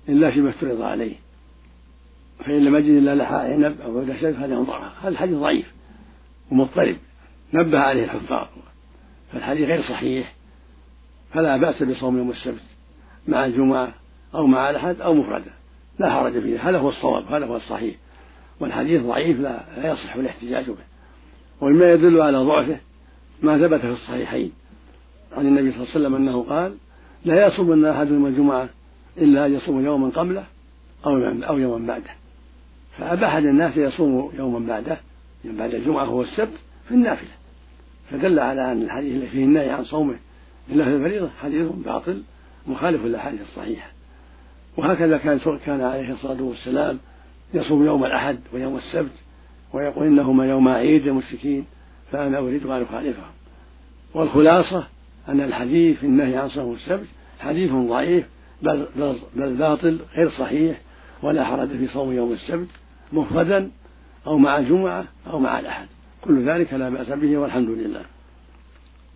إلا 0.09 0.31
فيما 0.31 0.51
افترض 0.51 0.83
عليه. 0.83 1.17
فإن 2.39 2.65
لم 2.65 2.77
يجد 2.77 2.89
إلا 2.89 3.15
لحاء 3.15 3.53
عنب 3.53 3.81
أو 3.81 3.95
بعد 3.95 4.17
شيء 4.17 4.31
هذا 4.31 4.67
هذا 5.03 5.09
الحديث 5.09 5.39
ضعيف 5.39 5.73
ومضطرب. 6.51 6.97
نبه 7.55 7.79
عليه 7.79 8.05
الحفاظ. 8.05 8.47
فالحديث 9.33 9.69
غير 9.69 9.83
صحيح. 9.83 10.35
فلا 11.33 11.57
بأس 11.57 11.83
بصوم 11.83 12.19
يوم 12.19 12.31
السبت 12.31 12.63
مع 13.29 13.45
الجمعة 13.45 13.95
أو 14.35 14.47
مع 14.47 14.71
الأحد 14.71 15.01
أو 15.01 15.15
مفردة. 15.15 15.53
لا 15.99 16.11
حرج 16.11 16.41
فيه. 16.41 16.69
هذا 16.69 16.79
هو 16.79 16.89
الصواب. 16.89 17.33
هذا 17.33 17.47
هو 17.47 17.57
الصحيح. 17.57 17.97
والحديث 18.61 19.03
ضعيف 19.03 19.41
لا, 19.41 19.65
لا 19.77 19.93
يصح 19.93 20.15
الاحتجاج 20.15 20.67
به. 20.67 20.85
ومما 21.61 21.93
يدل 21.93 22.21
على 22.21 22.39
ضعفه 22.39 22.77
ما 23.43 23.59
ثبت 23.59 23.81
في 23.81 23.91
الصحيحين. 23.91 24.53
عن 25.37 25.47
النبي 25.47 25.73
صلى 25.73 25.83
الله 25.83 25.95
عليه 25.95 26.01
وسلم 26.01 26.15
أنه 26.15 26.43
قال 26.43 26.75
لا 27.25 27.47
يصومن 27.47 27.85
أحد 27.85 28.11
يوم 28.11 28.27
الجمعة 28.27 28.69
إلا 29.19 29.47
أن 29.47 29.55
يصوم 29.55 29.85
يوما 29.85 30.09
قبله 30.09 30.45
أو 31.07 31.17
أو 31.49 31.59
يوما 31.59 31.87
بعده. 31.87 32.11
فأباح 32.99 33.37
للناس 33.37 33.77
يصوموا 33.77 34.33
يوما 34.33 34.67
بعده 34.67 34.99
يعني 35.45 35.59
بعد 35.59 35.75
الجمعة 35.75 36.05
هو 36.05 36.23
السبت 36.23 36.59
في 36.89 36.95
النافلة. 36.95 37.31
فدل 38.11 38.39
على 38.39 38.73
أن 38.73 38.83
الحديث 38.83 39.15
الذي 39.15 39.27
فيه 39.27 39.45
النهي 39.45 39.71
عن 39.71 39.85
صومه 39.85 40.17
إلا 40.71 40.85
في 40.85 40.91
الفريضة 40.91 41.31
حديث 41.43 41.67
باطل 41.85 42.23
مخالف 42.67 43.05
للأحاديث 43.05 43.41
الصحيحة. 43.41 43.91
وهكذا 44.77 45.19
كان 45.19 45.39
كان 45.67 45.81
عليه 45.81 46.13
الصلاة 46.13 46.43
والسلام 46.43 46.99
يصوم 47.55 47.85
يوم 47.85 48.05
الأحد 48.05 48.39
ويوم 48.53 48.77
السبت 48.77 49.13
ويقول 49.73 50.07
إنهما 50.07 50.47
يوم 50.47 50.69
عيد 50.69 51.07
المشركين 51.07 51.65
فأنا 52.13 52.39
أريد 52.39 52.67
أن 52.67 52.83
أخالفهم. 52.83 53.33
والخلاصة 54.15 54.87
أن 55.29 55.41
الحديث 55.41 55.99
في 55.99 56.07
النهي 56.07 56.37
عن 56.37 56.49
صوم 56.49 56.75
السبت 56.75 57.07
حديث 57.41 57.73
ضعيف 57.73 58.27
بل, 58.63 58.87
بل 59.37 59.55
باطل 59.57 59.99
غير 60.17 60.29
صحيح 60.29 60.81
ولا 61.23 61.45
حرج 61.45 61.69
في 61.69 61.87
صوم 61.87 62.13
يوم 62.13 62.33
السبت 62.33 62.69
مفردا 63.13 63.71
أو 64.27 64.39
مع 64.39 64.59
الجمعة 64.59 65.05
أو 65.27 65.39
مع 65.39 65.61
الأحد. 65.61 65.87
كل 66.21 66.49
ذلك 66.49 66.75
لا 66.75 66.89
بأس 66.89 67.11
به 67.11 67.39
والحمد 67.39 67.69
لله. 67.69 68.03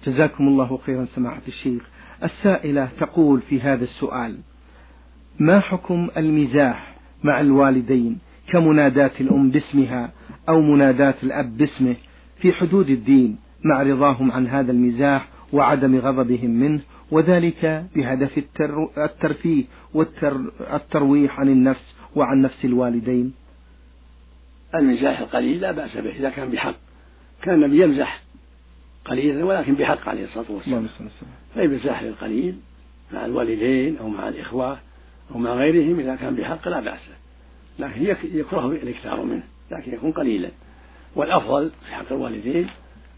جزاكم 0.07 0.49
الله 0.49 0.79
خيرا 0.87 1.07
سماحة 1.15 1.43
الشيخ. 1.49 1.83
السائلة 2.23 2.89
تقول 3.01 3.41
في 3.41 3.61
هذا 3.61 3.85
السؤال 3.85 4.39
ما 5.39 5.61
حكم 5.61 6.09
المزاح 6.17 6.97
مع 7.25 7.41
الوالدين؟ 7.41 8.19
كمناداة 8.49 9.11
الأم 9.21 9.51
باسمها 9.51 10.13
أو 10.49 10.61
مناداة 10.61 11.15
الأب 11.23 11.57
باسمه 11.57 11.97
في 12.41 12.53
حدود 12.53 12.91
الدين 12.91 13.39
مع 13.65 13.83
رضاهم 13.83 14.33
عن 14.33 14.47
هذا 14.47 14.73
المزاح 14.73 15.29
وعدم 15.53 15.99
غضبهم 15.99 16.51
منه 16.51 16.81
وذلك 17.11 17.85
بهدف 17.97 18.39
الترفيه 18.99 19.65
والترويح 19.95 21.41
عن 21.41 21.49
النفس 21.49 21.97
وعن 22.17 22.43
نفس 22.43 22.65
الوالدين. 22.65 23.35
المزاح 24.75 25.21
القليل 25.21 25.61
لا 25.61 25.73
بأس 25.73 25.97
به 25.97 26.11
إذا 26.11 26.31
كان 26.31 26.51
بحق. 26.51 26.75
كان 27.43 27.55
النبي 27.55 27.83
يمزح 27.83 28.23
قليلا 29.05 29.45
ولكن 29.45 29.75
بحق 29.75 30.09
عليه 30.09 30.25
الصلاة 30.25 30.53
والسلام. 30.53 30.89
فيمزح 31.55 32.01
القليل 32.01 32.57
مع 33.13 33.25
الوالدين 33.25 33.97
أو 33.97 34.09
مع 34.09 34.29
الإخوة 34.29 34.79
أو 35.35 35.39
مع 35.39 35.55
غيرهم 35.55 36.01
إذا 36.01 36.17
كان 36.17 36.37
بحق 36.37 36.69
لا 36.69 36.81
بأس 36.81 37.11
لكن 37.79 38.17
يكره 38.35 38.67
الإكثار 38.67 39.23
منه 39.23 39.43
لكن 39.71 39.95
يكون 39.95 40.13
قليلا. 40.13 40.51
والأفضل 41.17 41.71
في 41.87 41.95
حق 41.95 42.13
الوالدين 42.13 42.67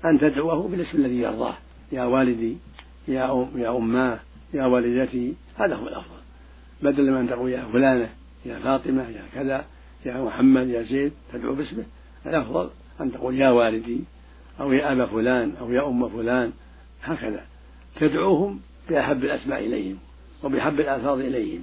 أن 0.04 0.18
تدعوه 0.20 0.68
بالاسم 0.68 0.98
الذي 0.98 1.18
يرضاه. 1.18 1.54
يا 1.92 2.04
والدي 2.04 2.56
يا 3.08 3.32
أم 3.32 3.48
يا 3.56 3.76
أماه 3.76 4.20
يا 4.54 4.66
والدتي 4.66 5.34
هذا 5.56 5.74
هو 5.74 5.88
الأفضل. 5.88 6.20
بدل 6.82 7.12
من 7.12 7.28
تقول 7.28 7.50
يا 7.50 7.64
فلانة 7.72 8.10
يا 8.46 8.58
فاطمة 8.58 9.08
يا 9.08 9.24
كذا 9.34 9.64
يا 10.06 10.22
محمد 10.22 10.68
يا 10.68 10.82
زيد 10.82 11.12
تدعو 11.32 11.54
باسمه. 11.54 11.84
الأفضل 12.26 12.70
أن 13.00 13.12
تقول 13.12 13.40
يا 13.40 13.50
والدي 13.50 14.00
أو 14.60 14.72
يا 14.72 14.92
أبا 14.92 15.06
فلان 15.06 15.56
أو 15.60 15.72
يا 15.72 15.88
أم 15.88 16.08
فلان 16.08 16.52
هكذا. 17.02 17.44
تدعوهم 17.96 18.60
بأحب 18.88 19.24
الأسماء 19.24 19.66
إليهم 19.66 19.98
وبأحب 20.44 20.80
الألفاظ 20.80 21.20
إليهم. 21.20 21.62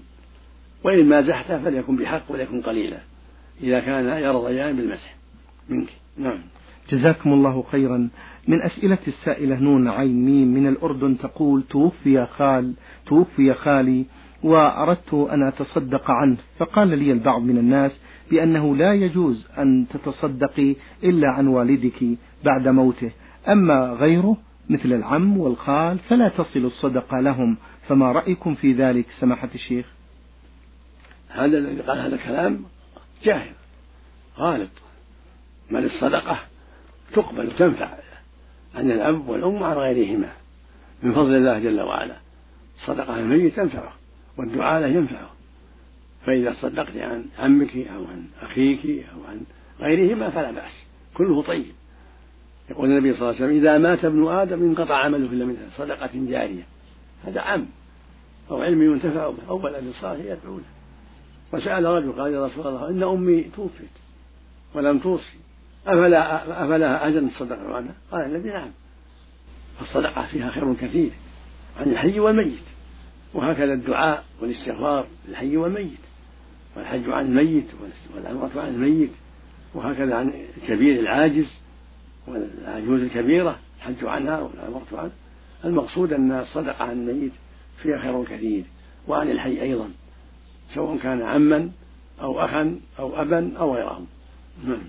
وإن 0.84 1.05
مازحته 1.05 1.63
فليكن 1.63 1.96
بحق 1.96 2.31
وليكن 2.31 2.62
قليلا. 2.62 2.98
إذا 3.63 3.79
كان 3.79 4.24
يرضيان 4.24 4.75
بالمسح. 4.75 5.15
منك. 5.69 5.89
نعم. 6.17 6.39
جزاكم 6.89 7.34
الله 7.34 7.63
خيرا. 7.72 8.10
من 8.48 8.62
أسئلة 8.62 8.98
السائلة 9.07 9.60
نون 9.60 9.88
عين 9.88 10.25
ميم 10.25 10.48
من 10.48 10.67
الأردن 10.67 11.17
تقول 11.17 11.63
توفي 11.69 12.25
خال 12.25 12.74
توفي 13.05 13.53
خالي 13.53 14.05
وأردت 14.43 15.13
أن 15.13 15.43
أتصدق 15.43 16.12
عنه. 16.12 16.38
فقال 16.57 16.88
لي 16.88 17.12
البعض 17.12 17.41
من 17.41 17.57
الناس 17.57 18.01
بأنه 18.31 18.75
لا 18.75 18.93
يجوز 18.93 19.48
أن 19.57 19.86
تتصدقي 19.93 20.75
إلا 21.03 21.27
عن 21.27 21.48
والدك 21.48 22.03
بعد 22.46 22.67
موته. 22.67 23.12
أما 23.48 23.98
غيره 24.00 24.38
مثل 24.69 24.93
العم 24.93 25.38
والخال 25.38 26.00
فلا 26.00 26.29
تصل 26.29 26.65
الصدقة 26.65 27.19
لهم. 27.19 27.57
فما 27.88 28.12
رأيكم 28.12 28.55
في 28.55 28.74
ذلك 28.74 29.05
سماحة 29.19 29.50
الشيخ؟ 29.55 29.96
هذا 31.38 31.58
الذي 31.58 31.82
قال 31.82 32.00
هذا 32.00 32.15
الكلام 32.15 32.63
جاهل 33.24 33.53
غالط. 34.38 34.70
بل 35.72 35.86
الصدقة 35.86 36.39
تقبل 37.13 37.48
وتنفع 37.48 37.98
عن 38.75 38.91
الأب 38.91 39.27
والأم 39.27 39.62
وعن 39.62 39.77
غيرهما. 39.77 40.32
من 41.03 41.13
فضل 41.13 41.36
الله 41.36 41.60
جل 41.60 41.82
وعلا. 41.82 42.15
الصدقة 42.79 43.20
الميت 43.20 43.56
تنفعه 43.56 43.94
والدعاء 44.38 44.82
له 44.82 44.88
ينفعه 44.88 45.29
فإذا 46.25 46.53
صدقت 46.53 46.98
عن 46.98 47.25
عمك 47.39 47.77
أو 47.77 48.06
عن 48.06 48.25
أخيك 48.41 48.86
أو 48.86 49.24
عن 49.29 49.41
غيرهما 49.79 50.29
فلا 50.29 50.51
بأس. 50.51 50.86
كله 51.13 51.41
طيب. 51.41 51.65
يقول 52.70 52.89
النبي 52.89 53.13
صلى 53.13 53.22
الله 53.22 53.36
عليه 53.36 53.46
وسلم 53.46 53.58
إذا 53.58 53.77
مات 53.77 54.06
ابن 54.06 54.27
آدم 54.27 54.63
انقطع 54.63 54.96
عمله 54.96 55.25
إلا 55.25 55.46
من 55.46 55.58
صدقة 55.77 56.10
جارية. 56.13 56.63
هذا 57.25 57.41
عام. 57.41 57.67
أو 58.51 58.62
علم 58.62 58.82
ينتفع 58.82 59.29
به 59.29 59.48
أو 59.50 59.65
ولد 59.65 59.91
صالح 60.01 60.25
يدعو 60.25 60.58
له. 60.58 60.76
وسأل 61.53 61.85
رجل 61.85 62.11
قال 62.11 62.33
يا 62.33 62.45
رسول 62.45 62.67
الله 62.67 62.89
إن 62.89 63.03
أمي 63.03 63.41
توفيت 63.43 63.89
ولم 64.73 64.99
توصي 64.99 65.37
أفلا 65.87 66.63
أفلها 66.63 67.07
أجر 67.07 67.27
تصدق 67.27 67.59
عنها؟ 67.59 67.93
قال 68.11 68.25
النبي 68.25 68.49
نعم. 68.49 68.71
فالصدقة 69.79 70.25
فيها 70.25 70.49
خير 70.49 70.73
كثير 70.73 71.11
عن 71.79 71.91
الحي 71.91 72.19
والميت. 72.19 72.63
وهكذا 73.33 73.73
الدعاء 73.73 74.23
والاستغفار 74.41 75.07
للحي 75.27 75.57
والميت. 75.57 75.99
والحج 76.75 77.09
عن 77.09 77.25
الميت 77.25 77.67
والعمرة 78.15 78.51
عن 78.55 78.69
الميت. 78.69 79.11
وهكذا 79.73 80.15
عن 80.15 80.33
الكبير 80.57 80.99
العاجز 80.99 81.57
والعجوز 82.27 83.01
الكبيرة 83.01 83.59
الحج 83.77 84.05
عنها 84.05 84.39
والعمرة 84.39 84.87
عنه 84.93 85.11
المقصود 85.65 86.13
أن 86.13 86.31
الصدقة 86.31 86.83
عن 86.83 86.91
الميت 86.91 87.31
فيها 87.81 87.97
خير 87.97 88.23
كثير. 88.23 88.63
وعن 89.07 89.31
الحي 89.31 89.61
أيضا. 89.61 89.89
سواء 90.74 90.97
كان 90.97 91.21
عما 91.21 91.69
أو 92.21 92.39
أخا 92.39 92.75
أو 93.00 93.21
أبا 93.21 93.57
أو 93.57 93.75
غيرهم. 93.75 94.05
نعم. 94.67 94.79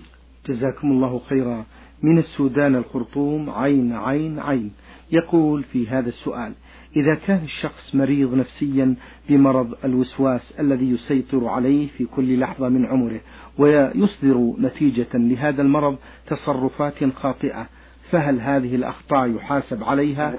جزاكم 0.49 0.91
الله 0.91 1.21
خيرا. 1.29 1.65
من 2.01 2.17
السودان 2.17 2.75
الخرطوم 2.75 3.49
عين 3.49 3.93
عين 3.93 4.39
عين. 4.39 4.71
يقول 5.11 5.63
في 5.63 5.87
هذا 5.87 6.09
السؤال 6.09 6.53
إذا 6.95 7.15
كان 7.15 7.43
الشخص 7.43 7.95
مريض 7.95 8.33
نفسيا 8.33 8.95
بمرض 9.29 9.75
الوسواس 9.85 10.53
الذي 10.59 10.89
يسيطر 10.91 11.47
عليه 11.47 11.87
في 11.87 12.05
كل 12.05 12.39
لحظة 12.39 12.69
من 12.69 12.85
عمره 12.85 13.19
ويصدر 13.57 14.53
نتيجة 14.59 15.07
لهذا 15.13 15.61
المرض 15.61 15.97
تصرفات 16.27 17.13
خاطئة 17.15 17.67
فهل 18.11 18.39
هذه 18.39 18.75
الأخطاء 18.75 19.29
يحاسب 19.29 19.83
عليها؟ 19.83 20.35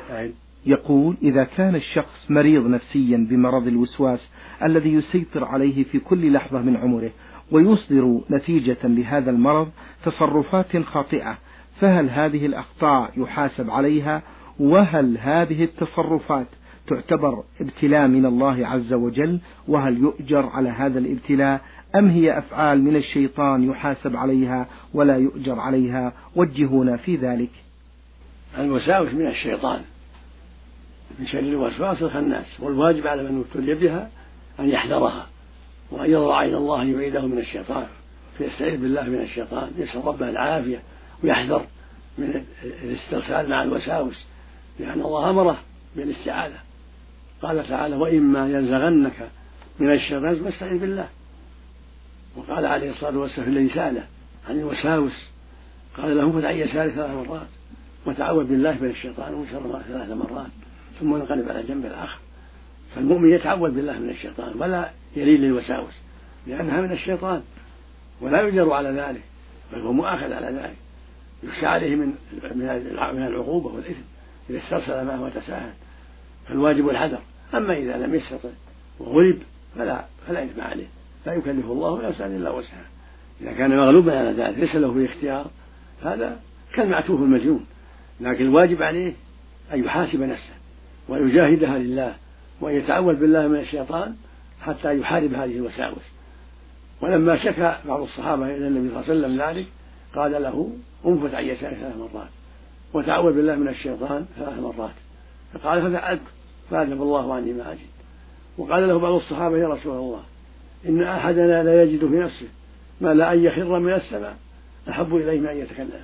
يقول 0.66 1.16
إذا 1.22 1.44
كان 1.44 1.74
الشخص 1.74 2.30
مريض 2.30 2.66
نفسيا 2.66 3.26
بمرض 3.30 3.66
الوسواس 3.66 4.30
الذي 4.62 4.92
يسيطر 4.92 5.44
عليه 5.44 5.84
في 5.84 5.98
كل 5.98 6.32
لحظة 6.32 6.62
من 6.62 6.76
عمره 6.76 7.10
ويصدر 7.50 8.20
نتيجة 8.30 8.78
لهذا 8.84 9.30
المرض 9.30 9.68
تصرفات 10.04 10.76
خاطئة 10.76 11.38
فهل 11.80 12.10
هذه 12.10 12.46
الأخطاء 12.46 13.10
يحاسب 13.16 13.70
عليها؟ 13.70 14.22
وهل 14.60 15.18
هذه 15.18 15.64
التصرفات 15.64 16.46
تعتبر 16.86 17.42
ابتلاء 17.60 18.08
من 18.08 18.26
الله 18.26 18.66
عز 18.66 18.92
وجل؟ 18.92 19.40
وهل 19.68 19.98
يؤجر 19.98 20.46
على 20.46 20.68
هذا 20.68 20.98
الابتلاء؟ 20.98 21.60
أم 21.96 22.08
هي 22.08 22.38
أفعال 22.38 22.84
من 22.84 22.96
الشيطان 22.96 23.70
يحاسب 23.70 24.16
عليها 24.16 24.66
ولا 24.94 25.16
يؤجر 25.16 25.60
عليها؟ 25.60 26.12
وجهونا 26.36 26.96
في 26.96 27.16
ذلك. 27.16 27.50
الوساوس 28.58 29.14
من 29.14 29.26
الشيطان. 29.26 29.80
من 31.20 31.26
شر 31.26 31.38
الوسواس 31.38 32.02
الخناس 32.02 32.60
والواجب 32.60 33.06
على 33.06 33.22
من 33.22 33.44
ابتلي 33.44 33.74
بها 33.74 34.10
أن 34.60 34.68
يحذرها. 34.68 35.26
وأن 35.90 36.10
يضرع 36.10 36.44
إلى 36.44 36.56
الله 36.56 36.84
يعيده 36.84 37.26
من 37.26 37.38
الشيطان 37.38 37.86
فيستعيذ 38.38 38.80
بالله 38.80 39.02
من 39.02 39.20
الشيطان 39.20 39.70
يسأل 39.76 40.04
ربه 40.04 40.28
العافية 40.28 40.82
ويحذر 41.24 41.66
من 42.18 42.44
الاسترسال 42.84 43.48
مع 43.48 43.62
الوساوس 43.62 44.26
لأن 44.80 45.00
الله 45.00 45.30
أمره 45.30 45.58
بالاستعاذة. 45.96 46.58
قال 47.42 47.68
تعالى 47.68 47.96
وإما 47.96 48.48
ينزغنك 48.50 49.30
من 49.78 49.92
الشيطان 49.92 50.44
فاستعذ 50.44 50.78
بالله. 50.78 51.08
وقال 52.36 52.66
عليه 52.66 52.90
الصلاة 52.90 53.18
والسلام 53.18 53.48
الذي 53.48 53.68
سأله 53.68 54.06
عن 54.48 54.58
الوساوس 54.58 55.30
قال 55.96 56.16
له 56.16 56.40
فتح 56.40 56.50
يساره 56.50 56.90
ثلاث 56.90 57.10
مرات 57.10 57.48
وتعوذ 58.06 58.44
بالله 58.44 58.78
من 58.80 58.90
الشيطان 58.90 59.34
ومن 59.34 59.46
شر 59.46 59.82
ثلاث 59.88 60.10
مرات. 60.10 60.50
ثم 61.00 61.14
انقلب 61.14 61.48
على 61.48 61.62
جنب 61.62 61.86
الآخر. 61.86 62.18
فالمؤمن 62.94 63.34
يتعوذ 63.34 63.70
بالله 63.70 63.98
من 63.98 64.10
الشيطان 64.10 64.60
ولا 64.60 64.90
يلين 65.16 65.40
للوساوس 65.40 65.94
لأنها 66.46 66.80
من 66.80 66.92
الشيطان 66.92 67.42
ولا 68.20 68.42
يجر 68.42 68.72
على 68.72 68.88
ذلك 68.88 69.22
بل 69.72 69.80
هو 69.80 69.92
مؤاخذ 69.92 70.32
على 70.32 70.46
ذلك. 70.46 70.76
يخشى 71.42 71.66
عليه 71.66 71.96
من 71.96 72.14
من 73.14 73.26
العقوبة 73.26 73.66
والإثم 73.66 74.02
إذا 74.50 74.58
استرسل 74.58 75.04
معه 75.04 75.22
وتساهل. 75.22 75.72
فالواجب 76.48 76.88
الحذر. 76.88 77.20
أما 77.54 77.76
إذا 77.76 77.96
لم 77.96 78.14
يستطع 78.14 78.48
وغلب 78.98 79.42
فلا 79.76 80.04
فلا 80.28 80.44
إثم 80.44 80.60
عليه. 80.60 80.86
لا 81.26 81.34
يكلف 81.34 81.66
الله 81.66 82.08
نفسا 82.08 82.26
إلا 82.26 82.50
وسعها 82.50 82.88
إذا 83.40 83.52
كان 83.52 83.76
مغلوبا 83.76 84.18
على 84.18 84.30
ذلك 84.30 84.58
ليس 84.58 84.74
له 84.74 84.94
في 84.94 85.04
اختيار 85.04 85.50
هذا 86.02 86.40
كالمعتوه 86.72 87.18
المجنون. 87.18 87.66
لكن 88.20 88.44
الواجب 88.44 88.82
عليه 88.82 89.12
أن 89.72 89.84
يحاسب 89.84 90.22
نفسه. 90.22 90.59
وأن 91.10 91.28
يجاهدها 91.28 91.78
لله 91.78 92.14
وأن 92.60 92.74
يتعوذ 92.74 93.14
بالله 93.14 93.48
من 93.48 93.60
الشيطان 93.60 94.14
حتى 94.60 94.98
يحارب 94.98 95.34
هذه 95.34 95.56
الوساوس. 95.56 96.02
ولما 97.00 97.36
شكى 97.36 97.76
بعض 97.84 98.02
الصحابة 98.02 98.46
إلى 98.46 98.68
النبي 98.68 98.88
صلى 98.88 99.00
الله 99.00 99.10
عليه 99.10 99.20
وسلم 99.20 99.42
ذلك 99.42 99.66
قال 100.14 100.42
له 100.42 100.72
انفث 101.06 101.34
عن 101.34 101.44
يسارك 101.44 101.76
ثلاث 101.76 101.96
مرات 101.96 102.28
وتعوذ 102.92 103.34
بالله 103.34 103.56
من 103.56 103.68
الشيطان 103.68 104.26
ثلاث 104.38 104.58
مرات. 104.58 104.94
فقال 105.54 105.82
ففعلت 105.82 106.20
فأذهب 106.70 107.02
الله 107.02 107.34
عني 107.34 107.52
ما 107.52 107.72
أجد. 107.72 107.80
وقال 108.58 108.88
له 108.88 108.98
بعض 108.98 109.12
الصحابة 109.12 109.58
يا 109.58 109.68
رسول 109.68 109.96
الله 109.96 110.22
إن 110.88 111.02
أحدنا 111.02 111.62
لا 111.62 111.82
يجد 111.82 112.08
في 112.08 112.16
نفسه 112.16 112.48
ما 113.00 113.14
لا 113.14 113.32
أن 113.32 113.44
يخر 113.44 113.78
من 113.78 113.94
السماء 113.94 114.36
أحب 114.88 115.16
إليه 115.16 115.40
من 115.40 115.46
أن 115.46 115.56
يتكلم. 115.56 116.00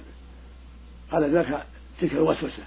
قال 1.12 1.30
ذاك 1.30 1.62
تلك 2.00 2.12
الوسوسة. 2.12 2.62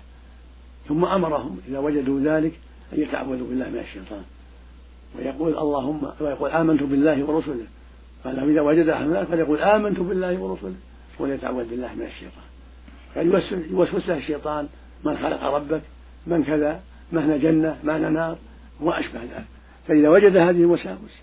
ثم 0.89 1.05
أمرهم 1.05 1.60
إذا 1.67 1.79
وجدوا 1.79 2.19
ذلك 2.19 2.53
أن 2.93 3.00
يتعوذوا 3.00 3.48
بالله 3.48 3.69
من 3.69 3.79
الشيطان. 3.79 4.24
ويقول 5.17 5.58
اللهم 5.58 6.12
ويقول 6.19 6.51
آمنت 6.51 6.84
بالله 6.84 7.24
ورسله. 7.24 7.65
قال 8.24 8.50
إذا 8.50 8.62
وجد 8.62 8.88
أحد 8.88 9.08
ذلك 9.08 9.27
فليقول 9.27 9.60
آمنت 9.60 10.00
بالله 10.00 10.38
ورسله. 10.38 10.75
وليتعوذ 11.19 11.69
بالله 11.69 11.96
من 11.96 12.05
الشيطان. 12.05 12.43
يوسوس 13.72 14.10
له 14.10 14.17
الشيطان. 14.17 14.67
من 15.03 15.17
خلق 15.17 15.43
ربك؟ 15.43 15.81
من 16.27 16.43
كذا؟ 16.43 16.81
مهن 17.12 17.39
جنة 17.39 17.79
مهن 17.84 18.13
نار 18.13 18.38
وأشبه 18.81 19.22
ذلك. 19.22 19.46
فإذا 19.88 20.10
وجد 20.10 20.38
هذه 20.38 20.60
الوساوس 20.62 21.15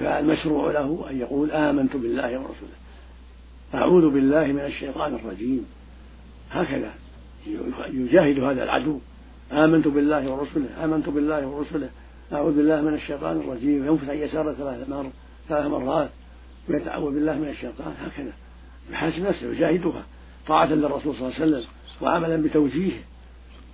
فالمشروع 0.00 0.72
له 0.72 1.10
أن 1.10 1.20
يقول 1.20 1.50
آمنت 1.50 1.96
بالله 1.96 2.38
ورسوله 2.38 2.76
أعوذ 3.74 4.10
بالله 4.10 4.46
من 4.46 4.60
الشيطان 4.60 5.14
الرجيم. 5.14 5.66
هكذا. 6.50 6.92
يجاهد 7.92 8.40
هذا 8.40 8.64
العدو. 8.64 9.00
آمنت 9.52 9.88
بالله 9.88 10.30
ورسله 10.30 10.84
آمنت 10.84 11.08
بالله 11.08 11.46
ورسله. 11.46 11.88
أعوذ 12.32 12.56
بالله 12.56 12.80
من 12.80 12.94
الشيطان 12.94 13.36
الرجيم. 13.36 13.86
ينفث 13.86 14.10
عن 14.10 14.16
يساره 14.16 14.52
ثلاث 14.52 14.88
مرات 14.88 15.12
ثلاث 15.48 15.66
مرات 15.66 16.10
ويتعوذ 16.68 17.14
بالله 17.14 17.34
من 17.34 17.48
الشيطان. 17.48 17.94
هكذا. 18.04 18.32
يحاسب 18.90 19.22
نفسه 19.22 19.46
يجاهدها. 19.52 20.06
طاعة 20.46 20.66
للرسول 20.66 21.14
صلى 21.14 21.26
الله 21.26 21.34
عليه 21.40 21.46
وسلم 21.46 21.64
وعملا 22.00 22.42
بتوجيهه. 22.42 23.00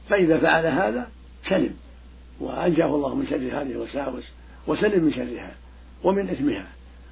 فإذا 0.09 0.39
فعل 0.39 0.67
هذا 0.67 1.09
سلم. 1.49 1.75
وأنجاه 2.41 2.87
الله 2.87 3.15
من 3.15 3.27
شر 3.27 3.37
هذه 3.37 3.73
الوساوس. 3.73 4.33
وسلم 4.67 5.05
من 5.05 5.13
شرها. 5.13 5.55
ومن 6.05 6.29
إثمها. 6.31 6.67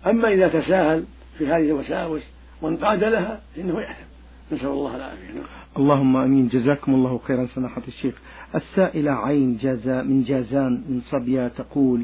أما 0.07 0.29
إذا 0.29 0.49
تساهل 0.49 1.05
في 1.39 1.47
هذه 1.47 1.67
الوساوس 1.67 2.23
وانقاد 2.63 3.05
لها 3.05 3.41
فإنه 3.57 3.81
يأثم. 3.81 4.11
نسأل 4.53 4.69
الله 4.69 4.97
العافية. 4.97 5.33
نعم. 5.33 5.60
اللهم 5.77 6.17
آمين. 6.17 6.49
جزاكم 6.49 6.95
الله 6.95 7.21
خيرا 7.27 7.47
سماحة 7.47 7.83
الشيخ. 7.89 8.15
السائلة 8.55 9.13
عين 9.13 9.57
جازا 9.57 10.03
من 10.03 10.23
جازان 10.23 10.73
من 10.89 11.01
صبيا 11.01 11.49
تقول: 11.49 12.03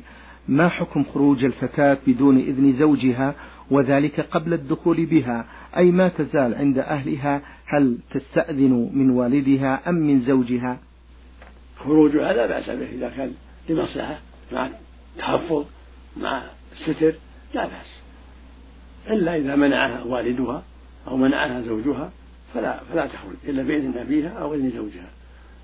ما 0.48 0.68
حكم 0.68 1.04
خروج 1.14 1.44
الفتاة 1.44 1.98
بدون 2.06 2.38
إذن 2.38 2.72
زوجها 2.72 3.34
وذلك 3.70 4.20
قبل 4.20 4.54
الدخول 4.54 5.06
بها؟ 5.06 5.46
أي 5.76 5.90
ما 5.90 6.08
تزال 6.08 6.54
عند 6.54 6.78
أهلها؟ 6.78 7.42
هل 7.66 7.98
تستأذن 8.10 8.90
من 8.94 9.10
والدها 9.10 9.88
أم 9.88 9.94
من 9.94 10.20
زوجها؟ 10.20 10.78
خروجها 11.76 12.32
لا 12.32 12.46
بأس 12.46 12.70
به. 12.70 12.88
إذا 12.92 13.08
كان 13.08 13.32
لمصلحة 13.68 14.18
مع 14.52 14.70
التحفظ 15.16 15.64
مع 16.16 16.42
الستر 16.72 17.14
لا 17.54 17.66
بأس. 17.66 18.00
إلا 19.10 19.36
إذا 19.36 19.56
منعها 19.56 20.02
والدها 20.02 20.62
أو 21.08 21.16
منعها 21.16 21.60
زوجها. 21.60 22.10
فلا 22.56 22.80
فلا 22.92 23.06
تخرج 23.06 23.34
إلا 23.44 23.62
بإذن 23.62 23.98
أبيها 23.98 24.28
أو 24.28 24.54
إذن 24.54 24.70
زوجها. 24.70 25.10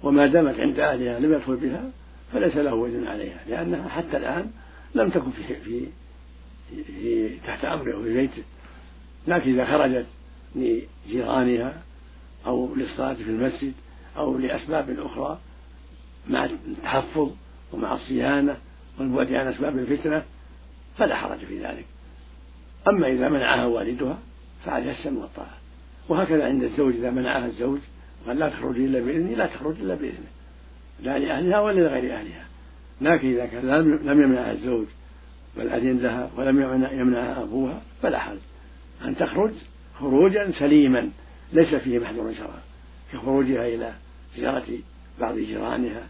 وما 0.02 0.26
دامت 0.26 0.60
عند 0.60 0.78
أهلها 0.78 1.20
لم 1.20 1.32
يدخل 1.32 1.56
بها 1.56 1.90
فليس 2.32 2.56
له 2.56 2.86
إذن 2.86 3.06
عليها 3.06 3.40
لأنها 3.48 3.88
حتى 3.88 4.16
الآن 4.16 4.50
لم 4.94 5.10
تكن 5.10 5.30
في 5.30 5.54
في, 5.54 5.86
في 6.86 7.36
تحت 7.46 7.64
أمره 7.64 8.02
في 8.02 8.14
بيته. 8.14 8.42
لكن 9.26 9.52
إذا 9.54 9.64
خرجت 9.64 10.06
لجيرانها 10.54 11.82
أو 12.46 12.74
للصلاة 12.74 13.14
في 13.14 13.30
المسجد 13.30 13.72
أو 14.16 14.38
لأسباب 14.38 15.00
أخرى 15.00 15.38
مع 16.28 16.44
التحفظ 16.44 17.30
ومع 17.72 17.94
الصيانة 17.94 18.56
والبعد 18.98 19.32
عن 19.32 19.46
أسباب 19.46 19.78
الفتنة 19.78 20.24
فلا 20.98 21.16
حرج 21.16 21.38
في 21.38 21.62
ذلك. 21.64 21.84
أما 22.88 23.06
إذا 23.06 23.28
منعها 23.28 23.66
والدها 23.66 24.18
فعليها 24.64 24.92
السمع 24.92 25.20
والطاعة. 25.20 25.61
وهكذا 26.12 26.44
عند 26.44 26.62
الزوج 26.62 26.94
إذا 26.94 27.10
منعها 27.10 27.46
الزوج 27.46 27.78
وقال 28.24 28.38
لا 28.38 28.48
تخرج 28.48 28.76
إلا 28.76 29.00
بإذنه 29.00 29.36
لا 29.36 29.46
تخرج 29.46 29.80
إلا 29.80 29.94
بإذنه. 29.94 30.28
لا 31.02 31.18
لأهلها 31.18 31.60
ولا 31.60 31.80
لغير 31.80 32.14
أهلها. 32.16 32.46
لكن 33.00 33.28
إذا 33.28 33.46
كان 33.46 33.68
لم 34.04 34.22
يمنعها 34.22 34.52
الزوج 34.52 34.86
بل 35.56 35.68
أذن 35.68 35.98
لها 35.98 36.30
ولم 36.36 36.60
يمنعها 36.92 37.42
أبوها 37.42 37.82
فلا 38.02 38.18
حرج. 38.18 38.38
أن 39.04 39.16
تخرج 39.16 39.52
خروجا 39.98 40.50
سليما. 40.50 41.10
ليس 41.52 41.74
فيه 41.74 41.98
محذور 41.98 42.34
شرعا 42.34 42.60
كخروجها 43.12 43.66
إلى 43.66 43.92
زيارة 44.36 44.68
بعض 45.20 45.38
جيرانها 45.38 46.02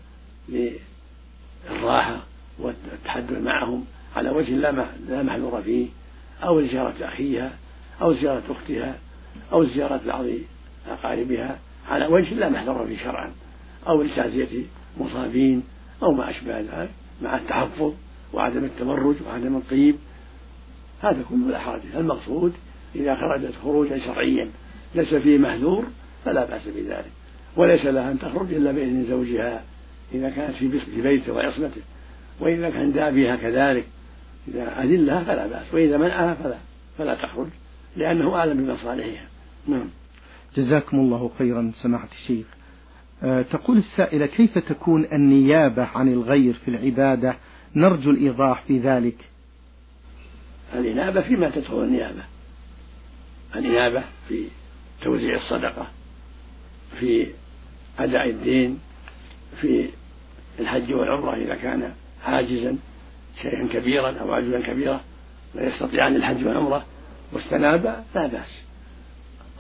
للراحة 0.48 2.22
والتحدث 2.58 3.38
معهم 3.38 3.84
على 4.16 4.30
وجه 4.30 4.50
لا 5.08 5.22
محذور 5.22 5.62
فيه 5.62 5.88
أو 6.42 6.62
زيارة 6.62 6.94
أخيها 7.00 7.52
أو 8.02 8.14
زيارة 8.14 8.42
أختها. 8.50 8.98
أو 9.52 9.64
زيارة 9.64 10.00
بعض 10.06 10.24
أقاربها 10.88 11.58
على 11.88 12.06
وجه 12.06 12.34
لا 12.34 12.48
محذور 12.48 12.86
فيه 12.86 12.98
شرعا 12.98 13.32
أو 13.88 14.02
لتعزية 14.02 14.64
مصابين 15.00 15.62
أو 16.02 16.12
ما 16.12 16.30
أشبه 16.30 16.60
ذلك 16.60 16.90
مع 17.22 17.36
التحفظ 17.36 17.92
وعدم 18.32 18.64
التبرج 18.64 19.16
وعدم 19.26 19.56
الطيب 19.56 19.96
هذا 21.02 21.24
كله 21.28 21.50
لا 21.50 21.58
حرج 21.58 21.80
المقصود 21.96 22.52
إذا 22.94 23.14
خرجت 23.14 23.54
خروجا 23.62 23.98
شرعيا 23.98 24.50
ليس 24.94 25.14
فيه 25.14 25.38
محذور 25.38 25.84
فلا 26.24 26.44
بأس 26.44 26.68
بذلك. 26.68 27.10
وليس 27.56 27.86
لها 27.86 28.10
أن 28.10 28.18
تخرج 28.18 28.54
إلا 28.54 28.72
بإذن 28.72 29.04
زوجها 29.04 29.62
إذا 30.14 30.30
كانت 30.30 30.56
في 30.56 31.02
بيته 31.02 31.32
وعصمته. 31.32 31.80
وإذا 32.40 32.70
كان 32.70 32.80
عند 32.80 32.98
أبيها 32.98 33.36
كذلك 33.36 33.84
إذا 34.48 34.82
أذن 34.82 35.06
لها 35.06 35.24
فلا 35.24 35.46
بأس 35.46 35.74
وإذا 35.74 35.96
منعها 35.96 36.34
فلا 36.34 36.56
فلا 36.98 37.14
تخرج. 37.14 37.48
لأنه 37.96 38.36
أعلم 38.36 38.64
بمصالحها 38.66 39.26
نعم. 39.68 39.88
جزاكم 40.56 40.96
الله 40.96 41.30
خيرا 41.38 41.72
سماحة 41.74 42.08
الشيخ. 42.12 42.46
أه 43.22 43.42
تقول 43.42 43.76
السائلة 43.76 44.26
كيف 44.26 44.58
تكون 44.58 45.04
النيابة 45.04 45.84
عن 45.84 46.12
الغير 46.12 46.54
في 46.54 46.68
العبادة؟ 46.68 47.36
نرجو 47.76 48.10
الإيضاح 48.10 48.62
في 48.62 48.78
ذلك. 48.78 49.16
الإنابة 50.74 51.20
فيما 51.20 51.50
تدخل 51.50 51.82
النيابة. 51.84 52.22
الإنابة 53.56 54.02
في 54.28 54.46
توزيع 55.02 55.36
الصدقة 55.36 55.86
في 57.00 57.26
أداء 57.98 58.30
الدين 58.30 58.78
في 59.60 59.88
الحج 60.60 60.92
والعمرة 60.94 61.36
إذا 61.36 61.54
كان 61.54 61.92
عاجزا 62.24 62.76
شيئا 63.42 63.68
كبيرا 63.72 64.10
أو 64.10 64.32
عجزا 64.32 64.60
كبيرا 64.60 65.00
لا 65.54 65.68
يستطيع 65.68 66.04
عن 66.04 66.16
الحج 66.16 66.46
والعمرة. 66.46 66.84
واستناب 67.32 68.04
لا 68.14 68.26
بأس. 68.26 68.62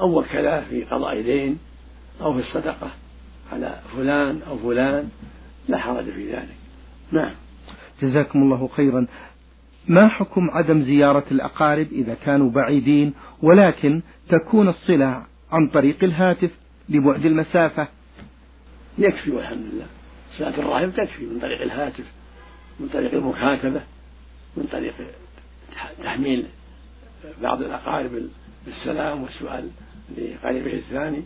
أو 0.00 0.18
وكلا 0.18 0.60
في 0.60 0.84
قضاء 0.84 1.22
دين 1.22 1.58
أو 2.20 2.32
في 2.32 2.40
الصدقة 2.40 2.90
على 3.52 3.80
فلان 3.96 4.42
أو 4.48 4.58
فلان 4.58 5.08
لا 5.68 5.78
حرج 5.78 6.04
في 6.04 6.32
ذلك. 6.32 6.56
نعم. 7.12 7.34
جزاكم 8.02 8.42
الله 8.42 8.68
خيرا. 8.76 9.06
ما 9.88 10.08
حكم 10.08 10.50
عدم 10.50 10.82
زيارة 10.82 11.24
الأقارب 11.30 11.86
إذا 11.92 12.14
كانوا 12.14 12.50
بعيدين 12.50 13.14
ولكن 13.42 14.02
تكون 14.28 14.68
الصلة 14.68 15.26
عن 15.52 15.68
طريق 15.74 16.04
الهاتف 16.04 16.50
لبعد 16.88 17.24
المسافة؟ 17.26 17.88
يكفي 18.98 19.30
والحمد 19.30 19.66
لله. 19.72 19.86
صلاة 20.38 20.58
الرحم 20.58 20.90
تكفي 20.90 21.26
من 21.26 21.40
طريق 21.40 21.62
الهاتف 21.62 22.04
من 22.80 22.88
طريق 22.88 23.14
المكاتبة 23.14 23.80
من 24.56 24.64
طريق 24.72 24.94
تحميل 26.02 26.46
بعض 27.42 27.62
الأقارب 27.62 28.28
بالسلام 28.66 29.22
والسؤال 29.22 29.68
لقريبه 30.18 30.72
الثاني 30.72 31.22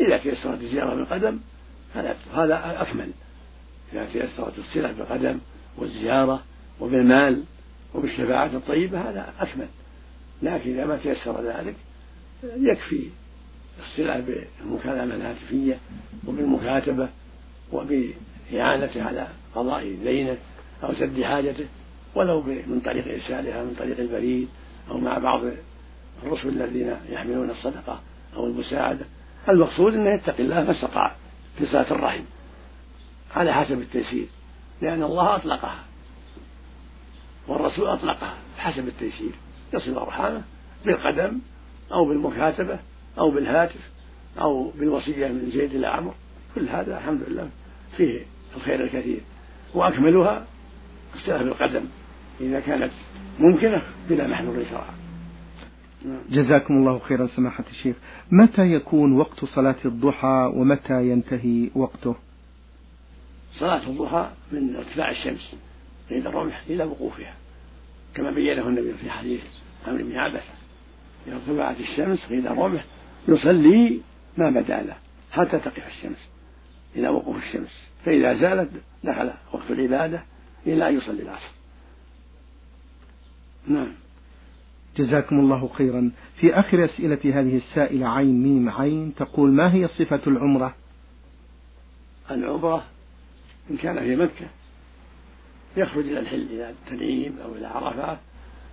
إذا 0.00 0.18
تيسرت 0.18 0.60
الزيارة 0.60 0.94
بالقدم 0.94 1.38
هذا 2.34 2.82
أكمل. 2.82 3.10
إذا 3.92 4.04
تيسرت 4.12 4.58
الصلة 4.58 4.92
بالقدم 4.92 5.38
والزيارة 5.78 6.42
وبالمال 6.80 7.42
وبالشفاعة 7.94 8.46
الطيبة 8.46 9.10
هذا 9.10 9.34
أكمل. 9.40 9.68
لكن 10.42 10.70
إذا 10.70 10.84
ما 10.84 10.96
تيسر 10.96 11.42
ذلك 11.42 11.74
يكفي 12.44 13.08
الصلة 13.82 14.20
بالمكالمة 14.20 15.14
الهاتفية 15.14 15.78
وبالمكاتبة 16.26 17.08
وبإعانته 17.72 19.02
على 19.02 19.28
قضاء 19.54 19.94
دينه 20.04 20.36
أو 20.82 20.94
سد 20.94 21.22
حاجته 21.22 21.66
ولو 22.14 22.42
من 22.42 22.80
طريق 22.84 23.04
إرسالها 23.08 23.62
من 23.62 23.74
طريق 23.78 23.98
البريد 23.98 24.48
أو 24.90 24.98
مع 24.98 25.18
بعض 25.18 25.40
الرسل 26.22 26.48
الذين 26.48 26.96
يحملون 27.08 27.50
الصدقة 27.50 28.00
أو 28.36 28.46
المساعدة. 28.46 29.04
المقصود 29.48 29.94
أنه 29.94 30.10
يتقي 30.10 30.42
الله 30.42 30.62
ما 30.62 30.70
استطاع 30.70 31.16
في 31.58 31.66
صلاة 31.66 31.90
الرحم 31.92 32.22
على 33.34 33.52
حسب 33.52 33.80
التيسير 33.80 34.26
لأن 34.82 35.02
الله 35.02 35.36
أطلقها 35.36 35.84
والرسول 37.48 37.86
أطلقها 37.86 38.34
حسب 38.58 38.88
التيسير 38.88 39.32
يصل 39.74 39.98
أرحامه 39.98 40.42
بالقدم 40.86 41.38
أو 41.92 42.04
بالمكاتبة 42.04 42.78
أو 43.18 43.30
بالهاتف 43.30 43.90
أو 44.38 44.70
بالوصية 44.70 45.28
من 45.28 45.50
زيد 45.50 45.74
إلى 45.74 45.86
عمرو. 45.86 46.14
كل 46.54 46.68
هذا 46.68 46.98
الحمد 46.98 47.22
لله 47.28 47.50
فيه 47.96 48.26
الخير 48.56 48.84
الكثير. 48.84 49.20
وأكملها 49.74 50.46
الصلاة 51.14 51.42
بالقدم 51.42 51.84
إذا 52.40 52.60
كانت 52.60 52.92
ممكنة 53.38 53.82
بلا 54.08 54.26
محذور 54.26 54.64
شرعا 54.70 54.94
نعم. 56.04 56.20
جزاكم 56.30 56.74
الله 56.74 56.98
خيرا 56.98 57.26
سماحة 57.26 57.64
الشيخ. 57.70 57.96
متى 58.30 58.62
يكون 58.62 59.12
وقت 59.12 59.44
صلاة 59.44 59.76
الضحى 59.84 60.52
ومتى 60.54 61.10
ينتهي 61.10 61.70
وقته؟ 61.74 62.16
صلاة 63.58 63.88
الضحى 63.88 64.30
من 64.52 64.76
ارتفاع 64.76 65.10
الشمس 65.10 65.56
عند 66.10 66.26
الرمح 66.26 66.62
إلى 66.70 66.84
وقوفها. 66.84 67.34
كما 68.14 68.30
بينه 68.30 68.68
النبي 68.68 68.92
في 68.92 69.10
حديث 69.10 69.40
عمرو 69.86 70.04
بن 70.04 70.16
عبسة 70.16 70.52
إذا 71.26 71.34
ارتفعت 71.34 71.80
الشمس 71.80 72.26
قيل 72.26 72.46
الرمح 72.46 72.84
يصلي 73.28 74.00
ما 74.38 74.50
بدا 74.50 74.82
له 74.82 74.96
حتى 75.32 75.58
تقف 75.58 75.86
الشمس 75.86 76.28
إلى 76.96 77.08
وقوف 77.08 77.36
الشمس. 77.36 77.88
فإذا 78.04 78.34
زالت 78.34 78.70
دخل 79.04 79.30
وقت 79.52 79.70
العبادة 79.70 80.22
إلى 80.66 80.88
أن 80.88 80.96
يصلي 80.96 81.22
العصر. 81.22 81.59
نعم. 83.66 83.92
جزاكم 84.96 85.40
الله 85.40 85.68
خيرا. 85.68 86.10
في 86.36 86.54
آخر 86.54 86.84
أسئلة 86.84 87.20
هذه 87.24 87.56
السائلة 87.56 88.08
عين 88.08 88.42
ميم 88.42 88.68
عين 88.68 89.14
تقول 89.14 89.52
ما 89.52 89.74
هي 89.74 89.88
صفة 89.88 90.20
العمرة؟ 90.26 90.74
العمرة 92.30 92.84
إن 93.70 93.76
كان 93.76 94.00
في 94.00 94.16
مكة. 94.16 94.46
يخرج 95.76 96.04
إلى 96.04 96.20
الحل 96.20 96.46
إلى 96.50 96.70
التنعيم 96.70 97.38
أو 97.44 97.54
إلى 97.54 97.66
عرفات 97.66 98.18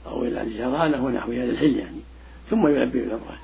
أو 0.06 0.24
إلى 0.24 0.42
الجرانة 0.42 1.06
ونحوها 1.06 1.46
للحل 1.46 1.76
يعني. 1.76 2.00
ثم 2.50 2.68
يلبي 2.68 3.02
بالعمرة 3.02 3.38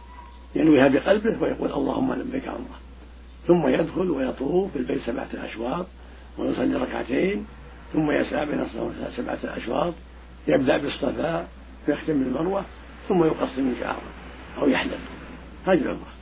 ينويها 0.56 0.88
بقلبه 0.88 1.42
ويقول 1.42 1.74
اللهم 1.74 2.14
لبيك 2.14 2.48
عمرة. 2.48 2.80
ثم 3.48 3.68
يدخل 3.68 4.12
ويطوف 4.12 4.74
بالبيت 4.74 5.02
سبعة 5.02 5.30
أشواط 5.34 5.86
ويصلي 6.38 6.76
ركعتين. 6.76 7.46
ثم 7.94 8.12
يسعى 8.12 8.46
بين 8.46 8.66
سبعة 9.18 9.40
أشواط. 9.44 9.94
يبدأ 10.48 10.78
بالصفاء 10.78 11.48
ويختم 11.88 12.24
بالمروة 12.24 12.66
ثم 13.10 13.24
يقصر 13.24 13.62
من 13.62 13.76
شعره 13.80 14.02
أو 14.58 14.68
يحلل 14.70 15.00
هذه 15.68 15.82
العمرة. 15.82 16.14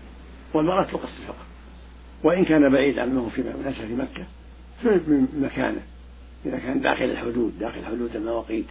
والمرأة 0.54 0.84
تقصر 0.84 1.24
فقط. 1.28 1.46
وإن 2.24 2.46
كان 2.46 2.70
بعيد 2.70 3.00
عنه 3.00 3.30
في 3.30 3.44
ليس 3.66 3.76
في 3.76 3.96
مكة 3.96 4.26
في 4.82 5.26
مكانه. 5.38 5.82
إذا 6.46 6.58
كان 6.58 6.82
داخل 6.82 7.06
الحدود 7.06 7.60
داخل 7.60 7.86
حدود 7.86 8.16
المواقيت 8.16 8.66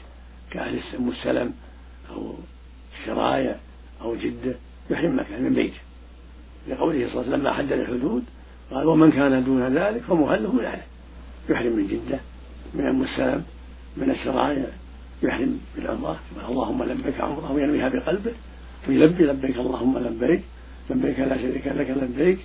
كأهل 0.50 0.80
أم 0.98 1.08
السلم 1.08 1.52
أو 2.10 2.34
الشرايع 3.00 3.56
أو 4.00 4.16
جدة 4.16 4.54
يحرم 4.90 5.18
مكان 5.18 5.42
من 5.42 5.54
بيته. 5.54 5.80
لقوله 6.68 7.08
صلى 7.08 7.20
الله 7.20 7.22
عليه 7.22 7.28
وسلم 7.28 7.40
لما 7.40 7.52
حدد 7.52 7.72
الحدود 7.72 8.24
قال 8.70 8.86
ومن 8.86 9.12
كان 9.12 9.44
دون 9.44 9.76
ذلك 9.76 10.02
فمهله 10.02 10.52
من 10.52 10.64
يحرم 11.50 11.72
من 11.76 11.86
جدة 11.86 12.20
من 12.74 12.86
أم 12.86 13.02
السلم 13.02 13.44
من 13.96 14.10
الشرايع 14.10 14.66
يحرم 15.22 15.60
بالعمرة 15.76 16.18
اللهم 16.48 16.82
لبيك 16.82 17.20
عمرة 17.20 17.52
وينويها 17.52 17.88
بقلبه 17.88 18.32
ويلبي 18.88 19.24
لبيك 19.24 19.56
اللهم 19.56 19.98
لبيك. 19.98 20.42
لبيك 20.90 21.18
لا 21.18 21.36
شريك 21.36 21.66
لك 21.66 21.90
لبيك. 21.90 22.38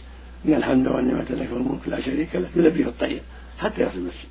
إن 0.45 0.53
الحمد 0.53 0.88
والنعمة 0.88 1.29
لك 1.29 1.49
والملك 1.53 1.88
لا 1.88 2.01
شريك 2.01 2.35
لك. 2.35 2.49
يلبي 2.55 2.83
في 2.83 2.89
الطيب 2.89 3.21
حتى 3.59 3.81
يصل 3.81 3.97
المسجد. 3.97 4.29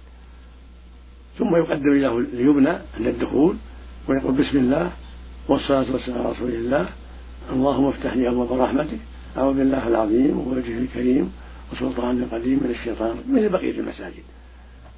ثم 1.39 1.57
يقدم 1.57 1.95
له 1.95 2.19
اليمنى 2.19 2.69
عند 2.69 3.07
الدخول 3.07 3.57
ويقول 4.09 4.35
بسم 4.35 4.59
الله 4.59 4.91
والصلاة 5.49 5.93
والسلام 5.93 6.19
على 6.19 6.31
رسول 6.33 6.51
الله. 6.51 6.89
اللهم 7.53 7.85
افتح 7.85 8.17
لي 8.17 8.29
أبواب 8.29 8.53
رحمتك. 8.61 8.99
أعوذ 9.37 9.55
بالله 9.55 9.89
العظيم 9.89 10.39
ووجهه 10.39 10.79
الكريم 10.79 11.33
وسلطان 11.73 12.23
القديم 12.23 12.61
من 12.65 12.71
الشيطان 12.71 13.17
مثل 13.29 13.49
بقية 13.49 13.81
المساجد. 13.81 14.23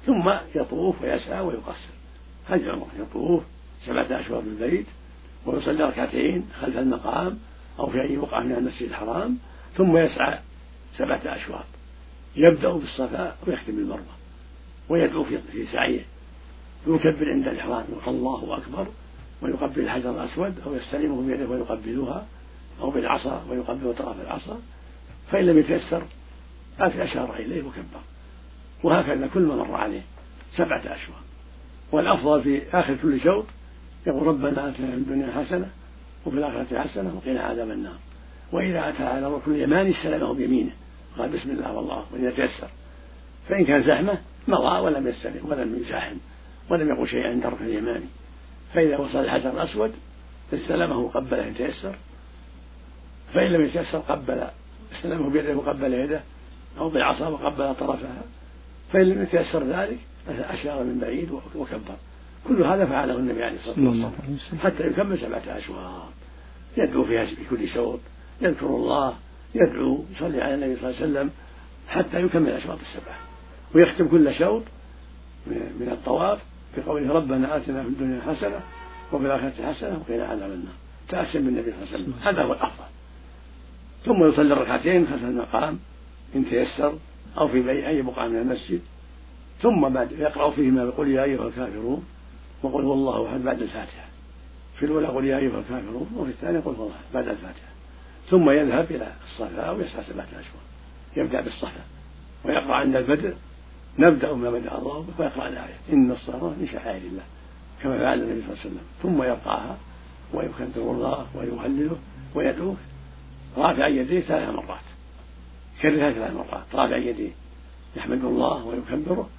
ثم 0.05 0.31
يطوف 0.55 1.01
ويسعى 1.01 1.41
ويقصر. 1.41 1.96
هذه 2.47 2.61
العمرة 2.61 2.87
يطوف 2.99 3.43
سبعة 3.85 4.19
أشواط 4.19 4.43
بالبيت 4.43 4.85
ويصلي 5.45 5.83
ركعتين 5.83 6.49
خلف 6.61 6.77
المقام 6.77 7.39
أو 7.79 7.87
في 7.87 8.01
أي 8.01 8.15
بقعة 8.15 8.43
من 8.43 8.51
المسجد 8.51 8.89
الحرام 8.89 9.37
ثم 9.77 9.97
يسعى 9.97 10.39
سبعة 10.93 11.21
أشواط. 11.25 11.65
يبدأ 12.35 12.71
بالصفاء 12.71 13.37
ويختم 13.47 13.75
بالمروة 13.75 14.17
ويدعو 14.89 15.23
في 15.23 15.65
سعيه. 15.71 16.05
ويكبر 16.87 17.31
عند 17.31 17.47
الإحرام 17.47 17.85
الله 18.07 18.57
أكبر 18.57 18.87
ويقبل 19.41 19.81
الحجر 19.81 20.11
الأسود 20.11 20.59
أو 20.65 20.75
يستلمه 20.75 21.21
بيده 21.21 21.49
ويقبلها 21.49 22.25
أو 22.81 22.91
بالعصا 22.91 23.45
ويقبل 23.49 23.95
طرف 23.95 24.21
العصا. 24.21 24.61
فإن 25.31 25.45
لم 25.45 25.57
يتيسر 25.57 26.03
أشار 26.79 27.35
إليه 27.35 27.63
وكبر. 27.63 28.01
وهكذا 28.83 29.27
كل 29.27 29.41
ما 29.41 29.55
مر 29.55 29.75
عليه 29.75 30.01
سبعة 30.55 30.79
أشواط. 30.79 31.26
والأفضل 31.91 32.43
في 32.43 32.61
آخر 32.73 32.95
كل 32.95 33.21
شوط 33.21 33.45
يقول 34.07 34.27
ربنا 34.27 34.69
آتنا 34.69 34.87
في 34.87 34.93
الدنيا 34.93 35.31
حسنة 35.31 35.69
وفي 36.25 36.37
الآخرة 36.37 36.79
حسنة 36.79 37.15
وقنا 37.15 37.41
عذاب 37.41 37.71
النار. 37.71 37.97
وإذا 38.51 38.89
أتى 38.89 39.03
على 39.03 39.27
ركن 39.27 39.51
اليماني 39.51 39.91
استلمه 39.91 40.33
بيمينه. 40.33 40.71
قال 41.17 41.29
بسم 41.29 41.49
الله 41.49 41.73
والله 41.73 42.05
وإذا 42.13 42.31
تيسر 42.31 42.67
فإن 43.49 43.65
كان 43.65 43.83
زحمة 43.83 44.17
مضى 44.47 44.79
ولم 44.79 45.07
يستلم 45.07 45.49
ولم 45.49 45.75
يزاحم 45.75 46.17
ولم 46.69 46.89
يقل 46.89 47.07
شيئا 47.07 47.29
عند 47.29 47.45
الركن 47.45 47.65
اليماني. 47.65 48.05
فإذا 48.73 48.97
وصل 48.97 49.19
الحجر 49.19 49.49
الأسود 49.49 49.91
استلمه 50.53 51.09
قبله 51.09 51.47
إن 51.47 51.55
تيسر 51.55 51.95
فإن 53.33 53.51
لم 53.51 53.65
يتيسر 53.65 53.97
قبل 53.97 54.47
استلمه 54.95 55.29
بيده 55.29 55.55
وقبل 55.55 55.93
يده 55.93 56.21
أو 56.77 56.89
بالعصا 56.89 57.27
وقبل 57.27 57.75
طرفها. 57.75 58.23
فإن 58.93 59.01
لم 59.01 59.21
يتيسر 59.21 59.63
ذلك 59.63 59.99
أشار 60.29 60.83
من 60.83 60.99
بعيد 60.99 61.31
وكبر. 61.55 61.95
كل 62.47 62.63
هذا 62.63 62.85
فعله 62.85 63.15
النبي 63.15 63.43
عليه 63.43 63.55
الصلاة 63.55 63.87
والسلام. 63.87 64.13
حتى 64.63 64.87
يكمل 64.87 65.17
سبعة 65.17 65.43
أشواط. 65.47 66.09
يدعو 66.77 67.05
فيها 67.05 67.25
في 67.25 67.45
كل 67.49 67.67
شوط 67.67 67.99
يذكر 68.41 68.65
الله 68.65 69.15
يدعو 69.55 70.05
يصلي 70.15 70.41
على 70.41 70.53
النبي 70.53 70.75
صلى 70.75 70.89
الله 70.89 71.01
عليه 71.01 71.11
وسلم 71.11 71.31
حتى 71.87 72.21
يكمل 72.21 72.49
الأشواط 72.49 72.79
السبعة. 72.79 73.17
ويختم 73.75 74.07
كل 74.07 74.33
شوط 74.33 74.63
من 75.47 75.89
الطواف 75.91 76.39
بقوله 76.77 77.13
ربنا 77.13 77.57
آتنا 77.57 77.83
في 77.83 77.89
الدنيا 77.89 78.21
حسنة 78.21 78.59
وفي 79.11 79.25
الآخرة 79.25 79.73
حسنة 79.73 79.97
وقنا 79.97 80.25
عذاب 80.25 80.51
النار. 80.51 80.73
تأسم 81.09 81.45
بالنبي 81.45 81.71
صلى 81.71 81.83
الله 81.83 81.93
عليه 81.93 82.03
وسلم. 82.03 82.13
هذا 82.21 82.43
هو 82.43 82.53
الأفضل. 82.53 82.85
ثم 84.05 84.29
يصلي 84.29 84.53
ركعتين 84.53 85.07
خلف 85.07 85.23
المقام 85.23 85.79
إن 86.35 86.45
تيسر 86.45 86.97
أو 87.37 87.47
في 87.47 87.87
أي 87.87 88.01
بقعة 88.01 88.27
من 88.27 88.35
المسجد. 88.35 88.81
ثم 89.61 89.89
بعد 89.89 90.11
يقرأ 90.11 90.51
فيهما 90.51 90.83
يقول 90.83 91.07
يا 91.07 91.23
أيها 91.23 91.47
الكافرون 91.47 92.05
وقل 92.63 92.83
هو 92.83 92.93
الله 92.93 93.29
أحد 93.29 93.43
بعد 93.43 93.61
الفاتحة. 93.61 94.07
في 94.75 94.85
الأولى 94.85 95.07
قل 95.07 95.25
يا 95.25 95.37
أيها 95.37 95.59
الكافرون 95.59 96.09
وفي 96.15 96.29
الثانية 96.29 96.59
قل 96.59 96.75
هو 96.75 96.83
الله 96.83 96.95
بعد 97.13 97.27
الفاتحة. 97.27 97.71
ثم 98.29 98.49
يذهب 98.49 98.91
إلى 98.91 99.13
الصفا 99.25 99.69
ويسعى 99.69 100.03
سبعة 100.03 100.25
أشهر. 100.25 100.61
يبدأ 101.17 101.41
بالصفا 101.41 101.81
ويقرأ 102.45 102.75
عند 102.75 102.95
البدر 102.95 103.33
نبدأ 103.99 104.33
ما 104.33 104.51
بدأ 104.51 104.77
الله 104.77 105.01
به 105.01 105.23
ويقرأ 105.23 105.47
الآية. 105.47 105.75
إن 105.93 106.11
الصلاة 106.11 106.49
من 106.49 106.67
شعائر 106.71 107.01
الله 107.01 107.23
كما 107.83 107.97
فعل 107.97 108.23
النبي 108.23 108.41
صلى 108.41 108.49
الله 108.49 108.59
عليه 108.59 108.69
وسلم. 108.69 108.85
ثم 109.03 109.23
يرفعها 109.23 109.77
ويكبر 110.33 110.91
الله 110.91 111.27
ويهلله 111.35 111.97
ويدعوه. 112.35 112.75
رافع 113.57 113.87
يديه 113.87 114.21
ثلاث 114.21 114.49
مرات. 114.49 114.79
يكررها 115.79 116.11
ثلاث 116.11 116.33
مرات. 116.33 116.63
رافع 116.73 116.97
يديه. 116.97 117.31
يحمد 117.95 118.25
الله 118.25 118.65
ويكبره. 118.65 119.29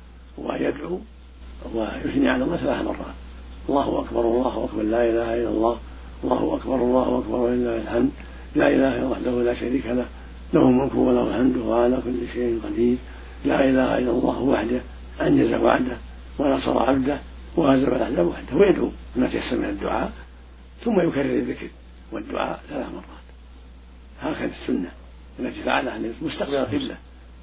ويدعو 0.44 1.00
ويثني 1.74 2.28
على 2.28 2.44
الله 2.44 2.56
ثلاث 2.56 2.84
مرات. 2.84 3.14
الله 3.68 4.00
أكبر 4.00 4.20
الله 4.20 4.64
أكبر 4.64 4.82
لا 4.82 5.10
إله 5.10 5.34
إلا 5.34 5.48
الله. 5.48 5.78
الله 6.24 6.56
أكبر 6.56 6.74
الله 6.74 7.18
أكبر 7.18 7.36
ولله 7.36 7.76
الحمد. 7.76 8.10
لا 8.54 8.68
إلا 8.68 8.96
الله 8.96 9.10
وحده 9.10 9.42
لا 9.42 9.54
شريك 9.54 9.86
له. 9.86 10.06
له 10.54 10.62
الملك 10.62 10.94
وله 10.94 11.28
الحمد 11.28 11.56
وهو 11.56 11.72
على 11.72 11.96
كل 12.04 12.32
شيء 12.32 12.60
قدير. 12.64 12.96
لا 13.44 13.64
إله 13.64 13.98
إلا 13.98 14.10
الله 14.10 14.40
وحده 14.40 14.80
أنجز 15.20 15.54
وعده 15.54 15.96
ونصر 16.38 16.82
عبده 16.82 17.18
وهزم 17.56 17.88
الاحزاب 17.88 18.26
وحده 18.26 18.56
ويدعو 18.56 18.90
ما 19.16 19.28
تيسر 19.28 19.58
من 19.58 19.64
الدعاء 19.64 20.12
ثم 20.84 21.00
يكرر 21.00 21.38
الذكر 21.38 21.68
والدعاء 22.12 22.60
ثلاث 22.68 22.86
مرات. 22.92 23.28
هكذا 24.20 24.50
السنة 24.62 24.90
التي 25.40 25.62
فعلها 25.62 26.00
مستقبل 26.22 26.54
القبلة 26.54 26.96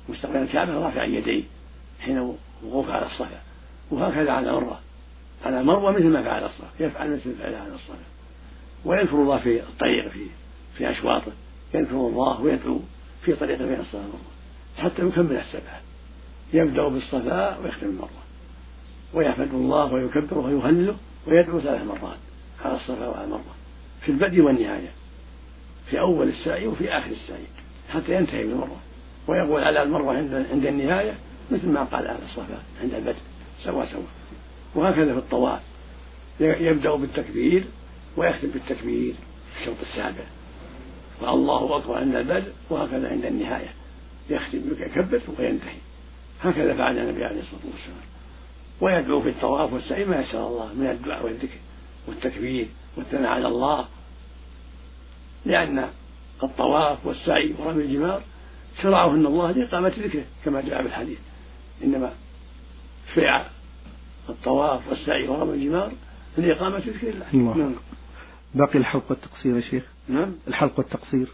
مستقبل 0.10 0.38
الكعبة 0.38 0.74
رافع 0.74 1.04
يديه 1.04 1.44
حين 2.00 2.34
وقوف 2.66 2.90
على 2.90 3.06
الصفا 3.06 3.42
وهكذا 3.92 4.32
على 4.32 4.52
مروه 4.52 4.80
على 5.46 5.64
مروة 5.64 5.92
مثل 5.92 6.08
ما 6.08 6.24
فعل 6.24 6.44
الصفا 6.44 6.70
يفعل 6.80 7.14
مثل 7.14 7.36
فعل 7.36 7.56
على 7.56 7.74
الصفا 7.74 7.96
ويذكر 8.86 9.16
الله 9.16 9.38
في 9.38 9.60
الطريق 9.60 10.08
في 10.08 10.28
في 10.78 10.92
أشواطه. 10.92 11.32
يذكر 11.74 11.96
الله 11.96 12.42
ويدعو 12.42 12.80
في 13.22 13.36
طريق 13.36 13.58
بين 13.58 13.80
الصفا 13.80 13.98
والمروة. 13.98 14.22
حتى 14.78 15.08
يكمل 15.08 15.38
السبعة. 15.38 15.82
يبدأ 16.54 16.88
بالصفاء 16.88 17.62
ويختم 17.64 17.88
المروة 17.88 18.10
ويحمد 19.14 19.54
الله 19.54 19.94
ويكبره 19.94 20.40
ويهلله 20.40 20.96
ويدعو 21.28 21.60
ثلاث 21.60 21.84
مرات. 21.84 22.18
على 22.66 22.76
الصفا 22.76 23.08
وعلى 23.08 23.24
المروة. 23.24 23.56
في 24.02 24.12
البدء 24.12 24.42
والنهاية. 24.42 24.92
في 25.90 26.00
أول 26.00 26.28
السعي 26.28 26.68
وفي 26.68 26.90
آخر 26.90 27.12
السعي. 27.12 27.46
حتى 27.90 28.16
ينتهي 28.16 28.44
بالمروة. 28.44 28.78
ويقول 29.28 29.64
على 29.64 29.84
المروة 29.84 30.18
عند 30.52 30.66
النهاية 30.66 31.14
مثل 31.52 31.70
ما 31.70 31.84
قال 31.84 32.08
على 32.08 32.20
الصفا 32.24 32.64
عند 32.82 32.94
البدء 32.94 33.22
سوا 33.64 33.86
سوا 33.86 34.02
وهكذا 34.76 35.14
في 35.14 35.20
الطواف. 35.20 35.62
يبدأ 36.40 36.96
بالتكبير 36.96 37.66
ويختم 38.18 38.48
بالتكبير 38.48 39.14
في 39.54 39.62
الشوط 39.62 39.76
السابع. 39.82 40.24
والله 41.22 41.78
أكبر 41.78 41.98
عند 41.98 42.16
البدء 42.16 42.54
وهكذا 42.70 43.10
عند 43.10 43.26
النهاية. 43.26 43.70
يختم 44.30 44.60
يكبر 44.80 45.22
وينتهي 45.40 45.78
هكذا 46.42 46.74
فعل 46.74 47.00
النبي 47.00 47.26
عليه 47.26 47.40
الصلاة 47.40 47.62
والسلام. 47.74 48.06
ويدعو 48.82 49.22
في 49.22 49.30
الطواف 49.30 49.74
والسعي 49.74 50.06
ما 50.06 50.20
يشاء 50.22 50.48
الله 50.48 50.74
من 50.74 50.88
الدعاء 50.88 51.26
والذكر 51.26 51.58
والتكبير 52.08 52.68
والثناء 52.98 53.32
على 53.32 53.48
الله. 53.48 53.86
لأن 55.46 55.90
الطواف 56.44 57.06
والسعي 57.06 57.54
ورمي 57.60 57.84
الجمار 57.84 58.22
شرعهن 58.82 59.26
الله 59.26 59.52
لإقامة 59.52 59.94
ذكره 60.00 60.24
كما 60.46 60.62
جاء 60.62 60.82
في 60.82 60.88
الحديث. 60.88 61.18
إنما 61.84 62.14
شرع 63.16 63.46
الطواف 64.30 64.88
والسعي 64.90 65.28
ورمي 65.28 65.54
الجمار 65.54 65.92
لإقامة 66.38 66.78
ذكر 66.78 67.10
الله. 67.10 67.26
الله 67.34 67.58
نعم. 67.58 67.76
باقي 68.54 68.80
الحلق 68.80 69.04
والتقصير 69.10 69.56
يا 69.56 69.62
شيخ؟ 69.62 69.84
نعم. 70.08 70.32
الحلق 70.48 70.80
والتقصير. 70.80 71.28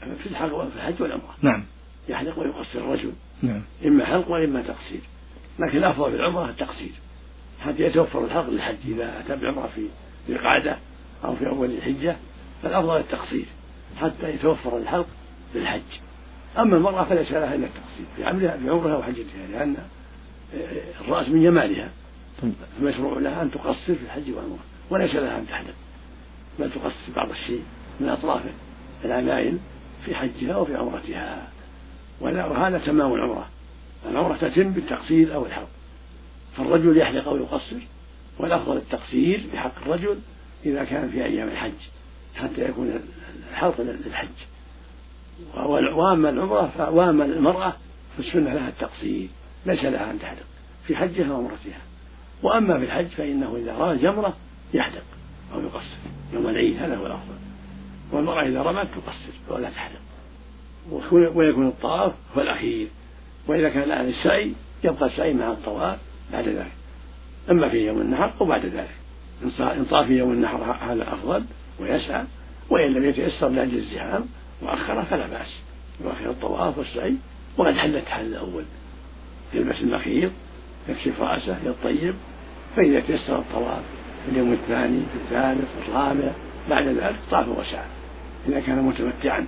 في 0.00 0.26
الحلق 0.26 0.68
في 0.68 0.76
الحج 0.76 1.02
والعمرة. 1.02 1.34
نعم. 1.42 1.64
يحلق 2.08 2.38
ويقصر 2.38 2.78
الرجل. 2.78 3.12
نعم. 3.42 3.62
إما 3.84 4.04
حلق 4.04 4.30
وإما 4.30 4.62
تقصير. 4.62 5.00
لكن 5.58 5.78
الأفضل 5.78 6.10
في 6.10 6.16
العمرة 6.16 6.50
التقصير. 6.50 6.92
حتى 7.60 7.82
يتوفر 7.82 8.24
الحلق 8.24 8.50
للحج 8.50 8.76
إذا 8.86 9.20
أتى 9.20 9.36
بعمرة 9.36 9.66
في 9.66 9.88
القعدة 10.28 10.78
أو 11.24 11.36
في 11.36 11.48
أول 11.48 11.70
الحجة. 11.70 12.16
فالأفضل 12.62 12.96
التقصير. 12.96 13.46
حتى 13.96 14.30
يتوفر 14.30 14.76
الحلق 14.76 15.06
للحج. 15.54 15.82
أما 16.58 16.76
المرأة 16.76 17.04
فليس 17.04 17.32
لها 17.32 17.54
إلا 17.54 17.66
التقصير 17.66 18.06
في 18.16 18.24
عملها 18.24 18.56
في 18.56 18.70
عمرها 18.70 18.96
وحجتها 18.96 19.46
لأن 19.52 19.76
الرأس 21.00 21.28
من 21.28 21.42
جمالها 21.42 21.90
طيب. 22.42 22.52
فمشروع 22.80 23.18
لها 23.18 23.42
أن 23.42 23.50
تقصر 23.50 23.94
في 23.94 24.02
الحج 24.04 24.30
والعمرة 24.30 24.58
وليس 24.90 25.14
لها 25.14 25.38
أن 25.38 25.46
تحلق 25.46 25.74
بل 26.58 26.70
تقصر 26.70 27.12
بعض 27.16 27.30
الشيء 27.30 27.62
من 28.00 28.08
أطراف 28.08 28.42
العمائل 29.04 29.58
في 30.04 30.14
حجها 30.14 30.56
وفي 30.56 30.76
عمرتها. 30.76 31.48
وهذا 32.20 32.78
تمام 32.78 33.14
العمرة. 33.14 33.48
العمرة 34.06 34.36
تتم 34.36 34.70
بالتقصير 34.70 35.34
أو 35.34 35.46
الحلق 35.46 35.68
فالرجل 36.56 36.96
يحلق 36.96 37.28
أو 37.28 37.36
يقصر 37.36 37.76
والأفضل 38.38 38.76
التقصير 38.76 39.44
بحق 39.52 39.82
الرجل 39.82 40.18
إذا 40.66 40.84
كان 40.84 41.08
في 41.08 41.24
أيام 41.24 41.48
الحج 41.48 41.72
حتى 42.34 42.64
يكون 42.64 43.00
الحلق 43.50 43.80
للحج. 43.80 44.28
وأما 45.94 46.30
العمرة 46.30 46.90
وأما 46.90 47.24
المرأة 47.24 47.72
فالسنة 48.16 48.54
لها 48.54 48.68
التقصير 48.68 49.28
ليس 49.66 49.84
لها 49.84 50.10
أن 50.10 50.18
تحلق 50.18 50.46
في 50.86 50.96
حجها 50.96 51.32
وعمرتها. 51.32 51.80
وأما 52.42 52.78
في 52.78 52.84
الحج 52.84 53.06
فإنه 53.06 53.56
إذا 53.56 53.72
رأى 53.72 53.92
الجمرة 53.92 54.36
يحلق 54.74 55.04
أو 55.54 55.60
يقصر. 55.60 55.96
يوم 56.32 56.48
العيد 56.48 56.82
هذا 56.82 56.96
هو 56.96 57.06
الأفضل. 57.06 57.34
والمرأة 58.12 58.48
إذا 58.48 58.62
رمت 58.62 58.86
تقصر 58.86 59.54
ولا 59.54 59.70
تحلق. 59.70 60.00
ويكون 61.12 61.68
الطواف 61.68 62.12
هو 62.36 62.42
الأخير. 62.42 62.88
وإذا 63.46 63.68
كان 63.68 63.82
الآن 63.82 64.08
السعي 64.08 64.52
يبقى 64.84 65.06
السعي 65.06 65.34
مع 65.34 65.52
الطواف 65.52 65.98
بعد 66.32 66.48
ذلك. 66.48 66.72
أما 67.50 67.68
في 67.68 67.86
يوم 67.86 68.00
النحر 68.00 68.32
أو 68.40 68.46
بعد 68.46 68.66
ذلك. 68.66 68.94
إن 69.60 69.84
طاف 69.84 70.10
يوم 70.10 70.32
النحر 70.32 70.76
هذا 70.80 71.02
أفضل 71.02 71.44
ويسعى. 71.80 72.24
وإن 72.70 72.92
لم 72.92 73.04
يتيسر 73.04 73.48
لأجل 73.48 73.74
الزحام 73.74 74.26
وأخر 74.64 75.02
فلا 75.02 75.26
بأس. 75.26 75.60
يؤخر 76.04 76.30
الطواف 76.30 76.78
والسعي 76.78 77.14
وقد 77.56 77.74
حل 77.74 77.96
التحل 77.96 78.26
الأول. 78.26 78.64
يلبس 79.54 79.80
المخيط 79.80 80.32
يكشف 80.88 81.20
رأسه 81.20 81.58
يطيب. 81.66 82.14
فإذا 82.76 83.00
تيسر 83.00 83.38
الطواف 83.38 83.82
في 84.24 84.32
اليوم 84.32 84.52
الثاني 84.52 85.00
في 85.00 85.16
الثالث 85.24 85.68
في 85.82 85.88
الرابع 85.88 86.32
بعد 86.70 86.88
ذلك 86.88 87.16
طاف 87.30 87.48
وسعى. 87.48 87.86
إذا 88.48 88.60
كان 88.60 88.82
متمتعا. 88.82 89.46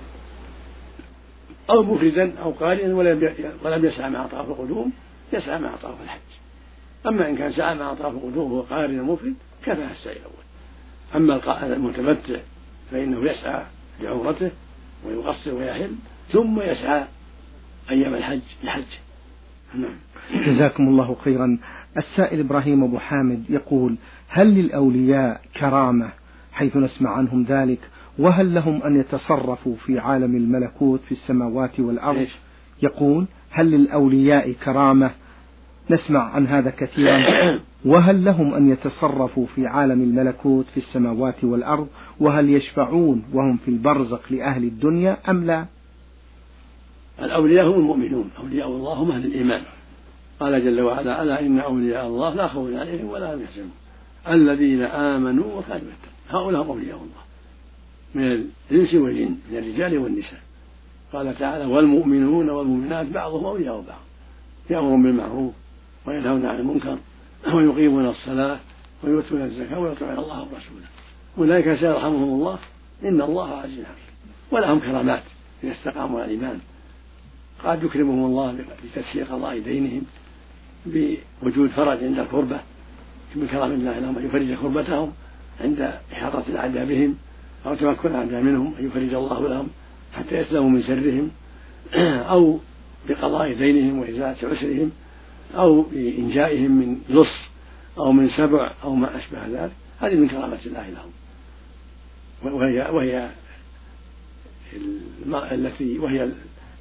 أو 1.69 1.83
مفردا 1.83 2.39
أو 2.39 2.51
قارنا 2.51 2.95
ولم 2.95 3.53
ولم 3.63 3.85
يسعى 3.85 4.09
مع 4.09 4.27
طواف 4.27 4.49
القدوم 4.49 4.91
يسعى 5.33 5.59
مع 5.59 5.75
طواف 5.75 6.01
الحج. 6.03 6.19
أما 7.07 7.29
إن 7.29 7.37
كان 7.37 7.51
سعى 7.51 7.75
مع 7.75 7.93
طواف 7.93 8.13
القدوم 8.13 8.51
وهو 8.51 8.61
قارن 8.61 9.01
مفرد 9.01 9.35
كفاه 9.65 9.91
السعي 9.91 10.15
الأول. 10.15 10.47
أما 11.15 11.37
المتمتع 11.75 12.39
فإنه 12.91 13.31
يسعى 13.31 13.63
لعمرته 14.01 14.51
ويقصر 15.05 15.53
ويحل 15.53 15.95
ثم 16.31 16.61
يسعى 16.61 17.03
أيام 17.89 18.13
الحج 18.13 18.41
لحجه. 18.63 18.85
نعم. 19.75 19.95
جزاكم 20.45 20.87
الله 20.87 21.15
خيرا. 21.15 21.59
السائل 21.97 22.39
إبراهيم 22.39 22.83
أبو 22.83 22.99
حامد 22.99 23.43
يقول 23.49 23.95
هل 24.27 24.47
للأولياء 24.47 25.41
كرامة 25.59 26.09
حيث 26.51 26.77
نسمع 26.77 27.09
عنهم 27.09 27.43
ذلك؟ 27.43 27.79
وهل 28.19 28.53
لهم 28.53 28.83
أن 28.83 28.95
يتصرفوا 28.95 29.75
في 29.75 29.99
عالم 29.99 30.35
الملكوت 30.35 31.01
في 31.05 31.11
السماوات 31.11 31.79
والأرض؟ 31.79 32.27
يقول 32.83 33.25
هل 33.49 33.71
للأولياء 33.71 34.51
كرامة 34.51 35.11
نسمع 35.89 36.19
عن 36.19 36.47
هذا 36.47 36.69
كثيرا. 36.69 37.25
وهل 37.85 38.25
لهم 38.25 38.53
أن 38.53 38.69
يتصرفوا 38.69 39.45
في 39.55 39.67
عالم 39.67 40.01
الملكوت 40.01 40.65
في 40.65 40.77
السماوات 40.77 41.43
والأرض؟ 41.43 41.87
وهل 42.19 42.49
يشفعون 42.49 43.23
وهم 43.33 43.57
في 43.57 43.71
البرزق 43.71 44.21
لأهل 44.29 44.63
الدنيا 44.63 45.17
أم 45.29 45.43
لا؟ 45.43 45.65
الأولياء 47.21 47.67
هم 47.67 47.79
المؤمنون 47.79 48.29
أولياء 48.39 48.67
الله 48.67 48.93
هم 48.93 49.11
أهل 49.11 49.25
الإيمان. 49.25 49.61
قال 50.39 50.65
جل 50.65 50.81
وعلا 50.81 51.23
ألا 51.23 51.41
إن 51.41 51.59
أولياء 51.59 52.07
الله 52.07 52.35
لا 52.35 52.47
خوف 52.47 52.73
عليهم 52.73 53.09
ولا 53.09 53.35
هم 53.35 53.41
يحزنون. 53.41 53.71
الذين 54.29 54.81
آمنوا 54.81 55.45
وكانوا 55.45 55.87
يتقون 55.87 56.41
هؤلاء 56.41 56.61
هم 56.61 56.69
أولياء 56.69 56.95
الله. 56.97 57.23
من 58.15 58.45
الإنس 58.71 58.93
والجن 58.93 59.35
من 59.51 59.57
الرجال 59.57 59.97
والنساء. 59.97 60.39
قال 61.13 61.37
تعالى 61.37 61.65
والمؤمنون 61.65 62.49
والمؤمنات 62.49 63.07
بعضهم 63.07 63.45
أولياء 63.45 63.81
بعض. 63.81 64.01
يأمرون 64.69 65.03
بالمعروف 65.03 65.53
وينهون 66.07 66.45
عن 66.45 66.59
المنكر 66.59 66.97
ويقيمون 67.53 68.05
الصلاة 68.05 68.59
ويؤتون 69.03 69.41
الزكاة 69.41 69.79
ويطيعون 69.79 70.19
الله 70.19 70.39
ورسوله. 70.39 70.87
أولئك 71.37 71.79
سيرحمهم 71.79 72.23
الله. 72.23 72.59
إن 73.03 73.21
الله 73.21 73.49
عزيز 73.49 73.79
حكيم. 73.79 74.31
ولهم 74.51 74.79
كرامات 74.79 75.23
إذا 75.63 75.71
استقاموا 75.71 76.21
على 76.21 76.33
الإيمان. 76.33 76.59
قد 77.63 77.83
يكرمهم 77.83 78.25
الله 78.25 78.57
بتسيير 78.95 79.25
قضاء 79.25 79.59
دينهم 79.59 80.01
بوجود 80.85 81.69
فرج 81.69 82.03
عند 82.03 82.19
الكربة 82.19 82.59
من 83.35 83.47
كرم 83.47 83.71
الله 83.71 83.99
لهم 83.99 84.17
أن 84.17 84.25
يفرج 84.25 84.53
كربتهم 84.53 85.13
عند 85.61 85.93
إحاطة 86.13 86.43
الأعداء 86.49 86.85
بهم 86.85 87.15
أو 87.65 87.75
تمكن 87.75 88.09
الأعداء 88.09 88.41
منهم 88.41 88.73
أن 88.79 88.85
يفرج 88.85 89.13
الله 89.13 89.47
لهم 89.47 89.67
حتى 90.13 90.37
يسلموا 90.37 90.69
من 90.69 90.83
شرهم 90.83 91.31
أو 92.33 92.59
بقضاء 93.09 93.53
دينهم 93.53 93.99
وإزالة 93.99 94.35
عسرهم. 94.43 94.91
أو 95.55 95.81
بإنجائهم 95.81 96.71
من 96.71 97.01
لص 97.09 97.47
أو 97.97 98.11
من 98.11 98.29
سبع 98.29 98.73
أو 98.83 98.95
ما 98.95 99.17
أشبه 99.17 99.47
ذلك 99.47 99.71
هذه 99.99 100.15
من 100.15 100.27
كرامة 100.27 100.59
الله 100.65 100.89
لهم. 100.89 101.11
وهي 102.43 102.87
وهي 102.91 103.29
التي 105.51 105.99
وهي 105.99 106.29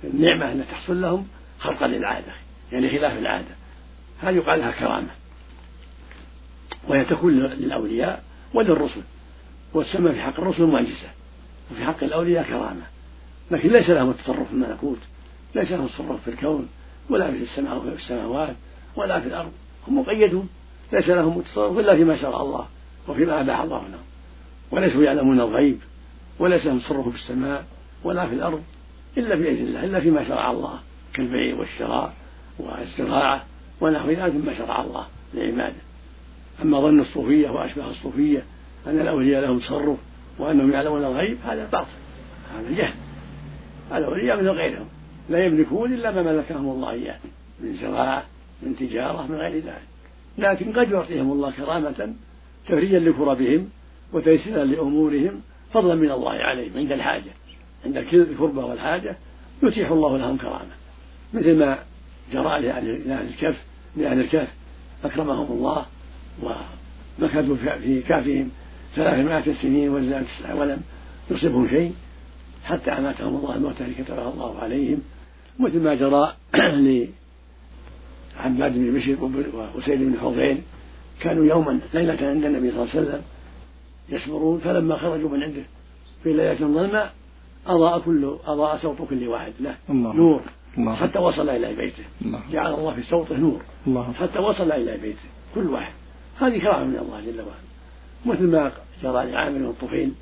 النعمة 0.05 0.53
التي 0.53 0.71
تحصل 0.71 1.03
لهم 1.03 1.29
خلقا 1.59 1.87
للعادة 1.87 2.33
يعني 2.73 2.91
خلاف 2.91 3.19
العادة. 3.19 3.55
هذه 4.23 4.35
يقال 4.35 4.59
لها 4.59 4.71
كرامة. 4.71 5.11
وهي 6.89 7.05
تكون 7.05 7.33
للأولياء 7.33 8.25
وللرسل. 8.55 9.03
وتسمى 9.75 10.13
في 10.13 10.21
حق 10.21 10.41
الرسل 10.41 10.67
معجزة. 10.67 11.09
وفي 11.73 11.85
حق 11.85 12.05
الأولياء 12.05 12.45
كرامة. 12.45 12.83
لكن 13.51 13.69
ليس 13.69 13.91
لهم 13.91 14.11
التصرف 14.11 14.47
في 14.47 14.53
الملكوت 14.53 14.99
ليس 15.55 15.73
لهم 15.73 15.87
التصرف 15.87 16.23
في 16.25 16.31
الكون. 16.31 16.69
ولا 17.11 17.31
في 17.31 17.47
السماوات 17.95 18.57
ولا 18.97 19.21
في 19.21 19.27
الأرض. 19.27 19.53
هم 19.89 19.99
مقيدون. 19.99 20.49
ليس 20.93 21.09
لهم 21.09 21.39
التصرف 21.39 21.79
إلا 21.79 21.97
فيما 21.97 22.17
شرع 22.17 22.41
الله 22.41 22.67
وفيما 23.09 23.41
أباح 23.41 23.61
الله 23.61 23.89
لهم. 23.89 24.05
وليسوا 24.71 25.03
يعلمون 25.03 25.41
الغيب 25.41 25.79
وليس 26.39 26.67
لهم 26.67 26.79
تصرف 26.79 27.09
في 27.09 27.15
السماء 27.15 27.65
ولا 28.05 28.27
في 28.27 28.35
الأرض 28.35 28.63
إلا 29.19 29.35
بإذن 29.35 29.67
الله 29.67 29.85
إلا 29.85 30.01
فيما 30.01 30.29
شرع 30.29 30.51
الله 30.51 30.81
كالبيع 31.15 31.57
والشراء 31.57 32.13
والزراعة 32.59 33.45
ونحو 33.81 34.11
ذلك 34.11 34.35
مما 34.35 34.55
شرع 34.55 34.83
الله 34.83 35.07
لعباده 35.35 35.77
أما 36.63 36.81
ظن 36.81 37.01
الصوفية 37.01 37.51
وأشباه 37.51 37.91
الصوفية 37.91 38.45
أن 38.87 39.01
الأولياء 39.01 39.43
لهم 39.43 39.59
تصرف 39.59 39.99
وأنهم 40.39 40.73
يعلمون 40.73 41.05
الغيب 41.05 41.39
هذا 41.45 41.69
باطل 41.73 41.89
هذا 42.55 42.71
جهل 42.71 42.95
الأولياء 43.93 44.43
من 44.43 44.49
غيرهم. 44.49 44.89
لا 45.29 45.45
يملكون 45.45 45.93
إلا 45.93 46.11
ما 46.11 46.23
ملكهم 46.23 46.71
الله 46.71 46.91
إياه 46.91 47.19
من 47.61 47.77
زراعة 47.77 48.25
من 48.63 48.77
تجارة 48.77 49.27
من 49.27 49.35
غير 49.35 49.55
ذلك. 49.55 49.83
لكن 50.39 50.73
قد 50.73 50.91
يعطيهم 50.91 51.33
الله 51.33 51.51
كرامة 51.51 52.15
تفريجا 52.67 52.99
لكربهم 52.99 53.69
وتيسيرا 54.13 54.65
لأمورهم 54.65 55.41
فضلا 55.73 55.95
من 55.95 56.11
الله 56.11 56.33
عليهم 56.33 56.73
عند 56.77 56.93
الحاجة 56.93 57.31
عند 57.85 57.97
الكربة 57.97 58.65
والحاجة 58.65 59.17
يتيح 59.63 59.91
الله 59.91 60.19
لهم 60.19 60.37
كرامة. 60.37 60.71
مثل 61.35 61.59
ما 61.59 61.79
جرى 62.33 62.61
لأهل 62.61 63.11
الكهف 63.11 63.57
لأهل 63.97 64.21
الكهف 64.21 64.49
أكرمهم 65.05 65.53
الله 65.53 65.87
ومكثوا 66.43 67.57
في 67.57 68.03
كهفهم 68.03 68.51
ثلاثمائة 68.97 69.55
سنين 69.63 69.89
وزاد 69.89 70.27
تسعة 70.39 70.57
ولم 70.57 70.83
يصبهم 71.31 71.69
شيء 71.69 71.95
حتى 72.65 72.91
أماتهم 72.91 73.37
الله 73.37 73.57
التي 73.57 74.03
كتبها 74.03 74.33
الله 74.33 74.59
عليهم. 74.59 75.03
مثل 75.59 75.81
ما 75.81 75.95
جرى 75.95 76.33
لعباد 78.37 78.73
بن 78.73 78.95
بشر 78.95 79.17
وسيد 79.77 80.03
بن 80.03 80.19
حضير 80.21 80.63
كانوا 81.21 81.45
يوما 81.45 81.81
ليلة 81.95 82.29
عند 82.29 82.45
النبي 82.45 82.71
صلى 82.71 82.83
الله 82.83 82.91
عليه 82.91 83.01
وسلم 83.01 83.23
يسمرون 84.09 84.59
فلما 84.59 84.97
خرجوا 84.97 85.31
من 85.31 85.43
عنده 85.43 85.63
في 86.23 86.33
ليلة 86.33 86.55
ظلمة 86.55 87.11
أضاء 87.67 87.99
كل 87.99 88.37
أضاء 88.47 88.77
صوت 88.77 89.09
كل 89.11 89.29
واحد 89.29 89.53
له 89.61 89.77
الله. 89.91 90.15
نور. 90.15 90.43
الله. 90.79 90.95
حتى 90.95 91.19
وصل 91.19 91.49
إلى 91.49 91.75
بيته. 91.75 92.05
الله. 92.23 92.41
جعل 92.53 92.75
الله 92.75 92.95
في 92.95 93.03
صوته 93.03 93.37
نور. 93.37 93.61
الله. 93.87 94.13
حتى 94.13 94.39
وصل 94.39 94.73
إلى 94.73 94.97
بيته. 94.97 95.29
كل 95.55 95.67
واحد. 95.67 95.93
هذه 96.41 96.59
كرامة 96.59 96.85
من 96.85 96.97
الله 96.97 97.21
جل 97.21 97.41
وعلا. 97.41 97.67
مثل 98.27 98.47
ما 98.47 98.73
جرى 99.03 99.31
لعامر 99.31 99.71
الطفيل 99.71 100.13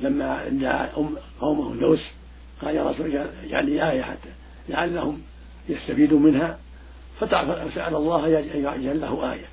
لما 0.00 0.48
دعا 0.48 0.88
أم 0.98 1.16
قومه 1.40 1.80
دوس 1.80 2.00
قال 2.62 2.76
يا 2.76 2.90
رسول 2.90 3.16
اجعل 3.44 3.70
لي 3.70 3.90
آية 3.90 4.02
حتى 4.02 4.28
لعلهم 4.70 5.18
يستفيدوا 5.68 6.18
منها 6.18 6.58
فسأل 7.20 7.94
الله 7.96 8.28
يجعل 8.28 9.00
له 9.00 9.32
آية. 9.32 9.46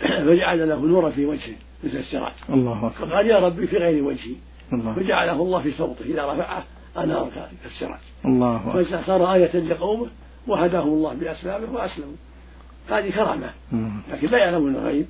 فجعل 0.26 0.68
له 0.68 0.86
نورا 0.86 1.10
في 1.10 1.26
وجهه 1.26 1.54
مثل 1.84 1.96
السراج. 1.96 2.32
الله 2.48 2.86
أكبر. 2.86 3.06
فقال 3.06 3.26
يا 3.26 3.38
ربي 3.38 3.66
في 3.66 3.76
غير 3.76 4.04
وجهي. 4.04 4.34
الله 4.72 4.94
فجعله 4.94 5.32
الله 5.32 5.62
في 5.62 5.72
صوته 5.72 6.04
إذا 6.04 6.32
رفعه 6.32 6.64
أنار 6.96 7.30
كالسراج 7.62 8.00
الله 8.24 8.56
أكبر. 8.56 8.84
فصار 8.84 9.34
آية 9.34 9.56
لقومه 9.56 10.06
وهداهم 10.46 10.88
الله 10.88 11.14
بأسبابه 11.14 11.72
وأسلموا 11.72 12.16
هذه 12.90 13.10
كرامة. 13.10 13.50
لكن 14.12 14.28
لا 14.28 14.38
يعلمون 14.38 14.76
الغيب 14.76 15.06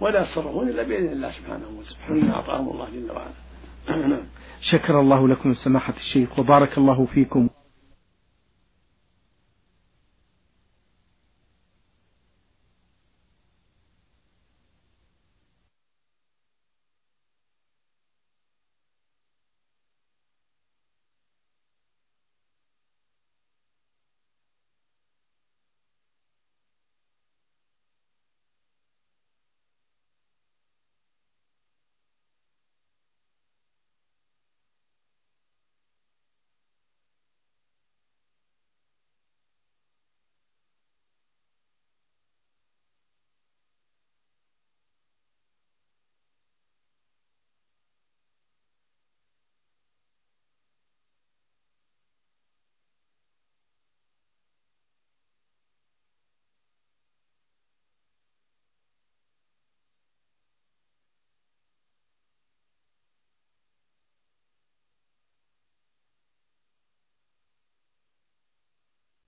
ولا 0.00 0.22
يتصرفون 0.22 0.68
إلا 0.68 0.82
بإذن 0.82 1.12
الله 1.12 1.30
سبحانه 1.30 1.66
وتعالى. 1.78 2.22
مما 2.22 2.34
أعطاهم 2.34 2.68
الله 2.68 2.88
جل 2.90 3.10
وعلا. 3.10 4.20
شكر 4.72 5.00
الله 5.00 5.28
لكم 5.28 5.54
سماحة 5.54 5.94
الشيخ 5.96 6.38
وبارك 6.38 6.78
الله 6.78 7.06
فيكم. 7.06 7.48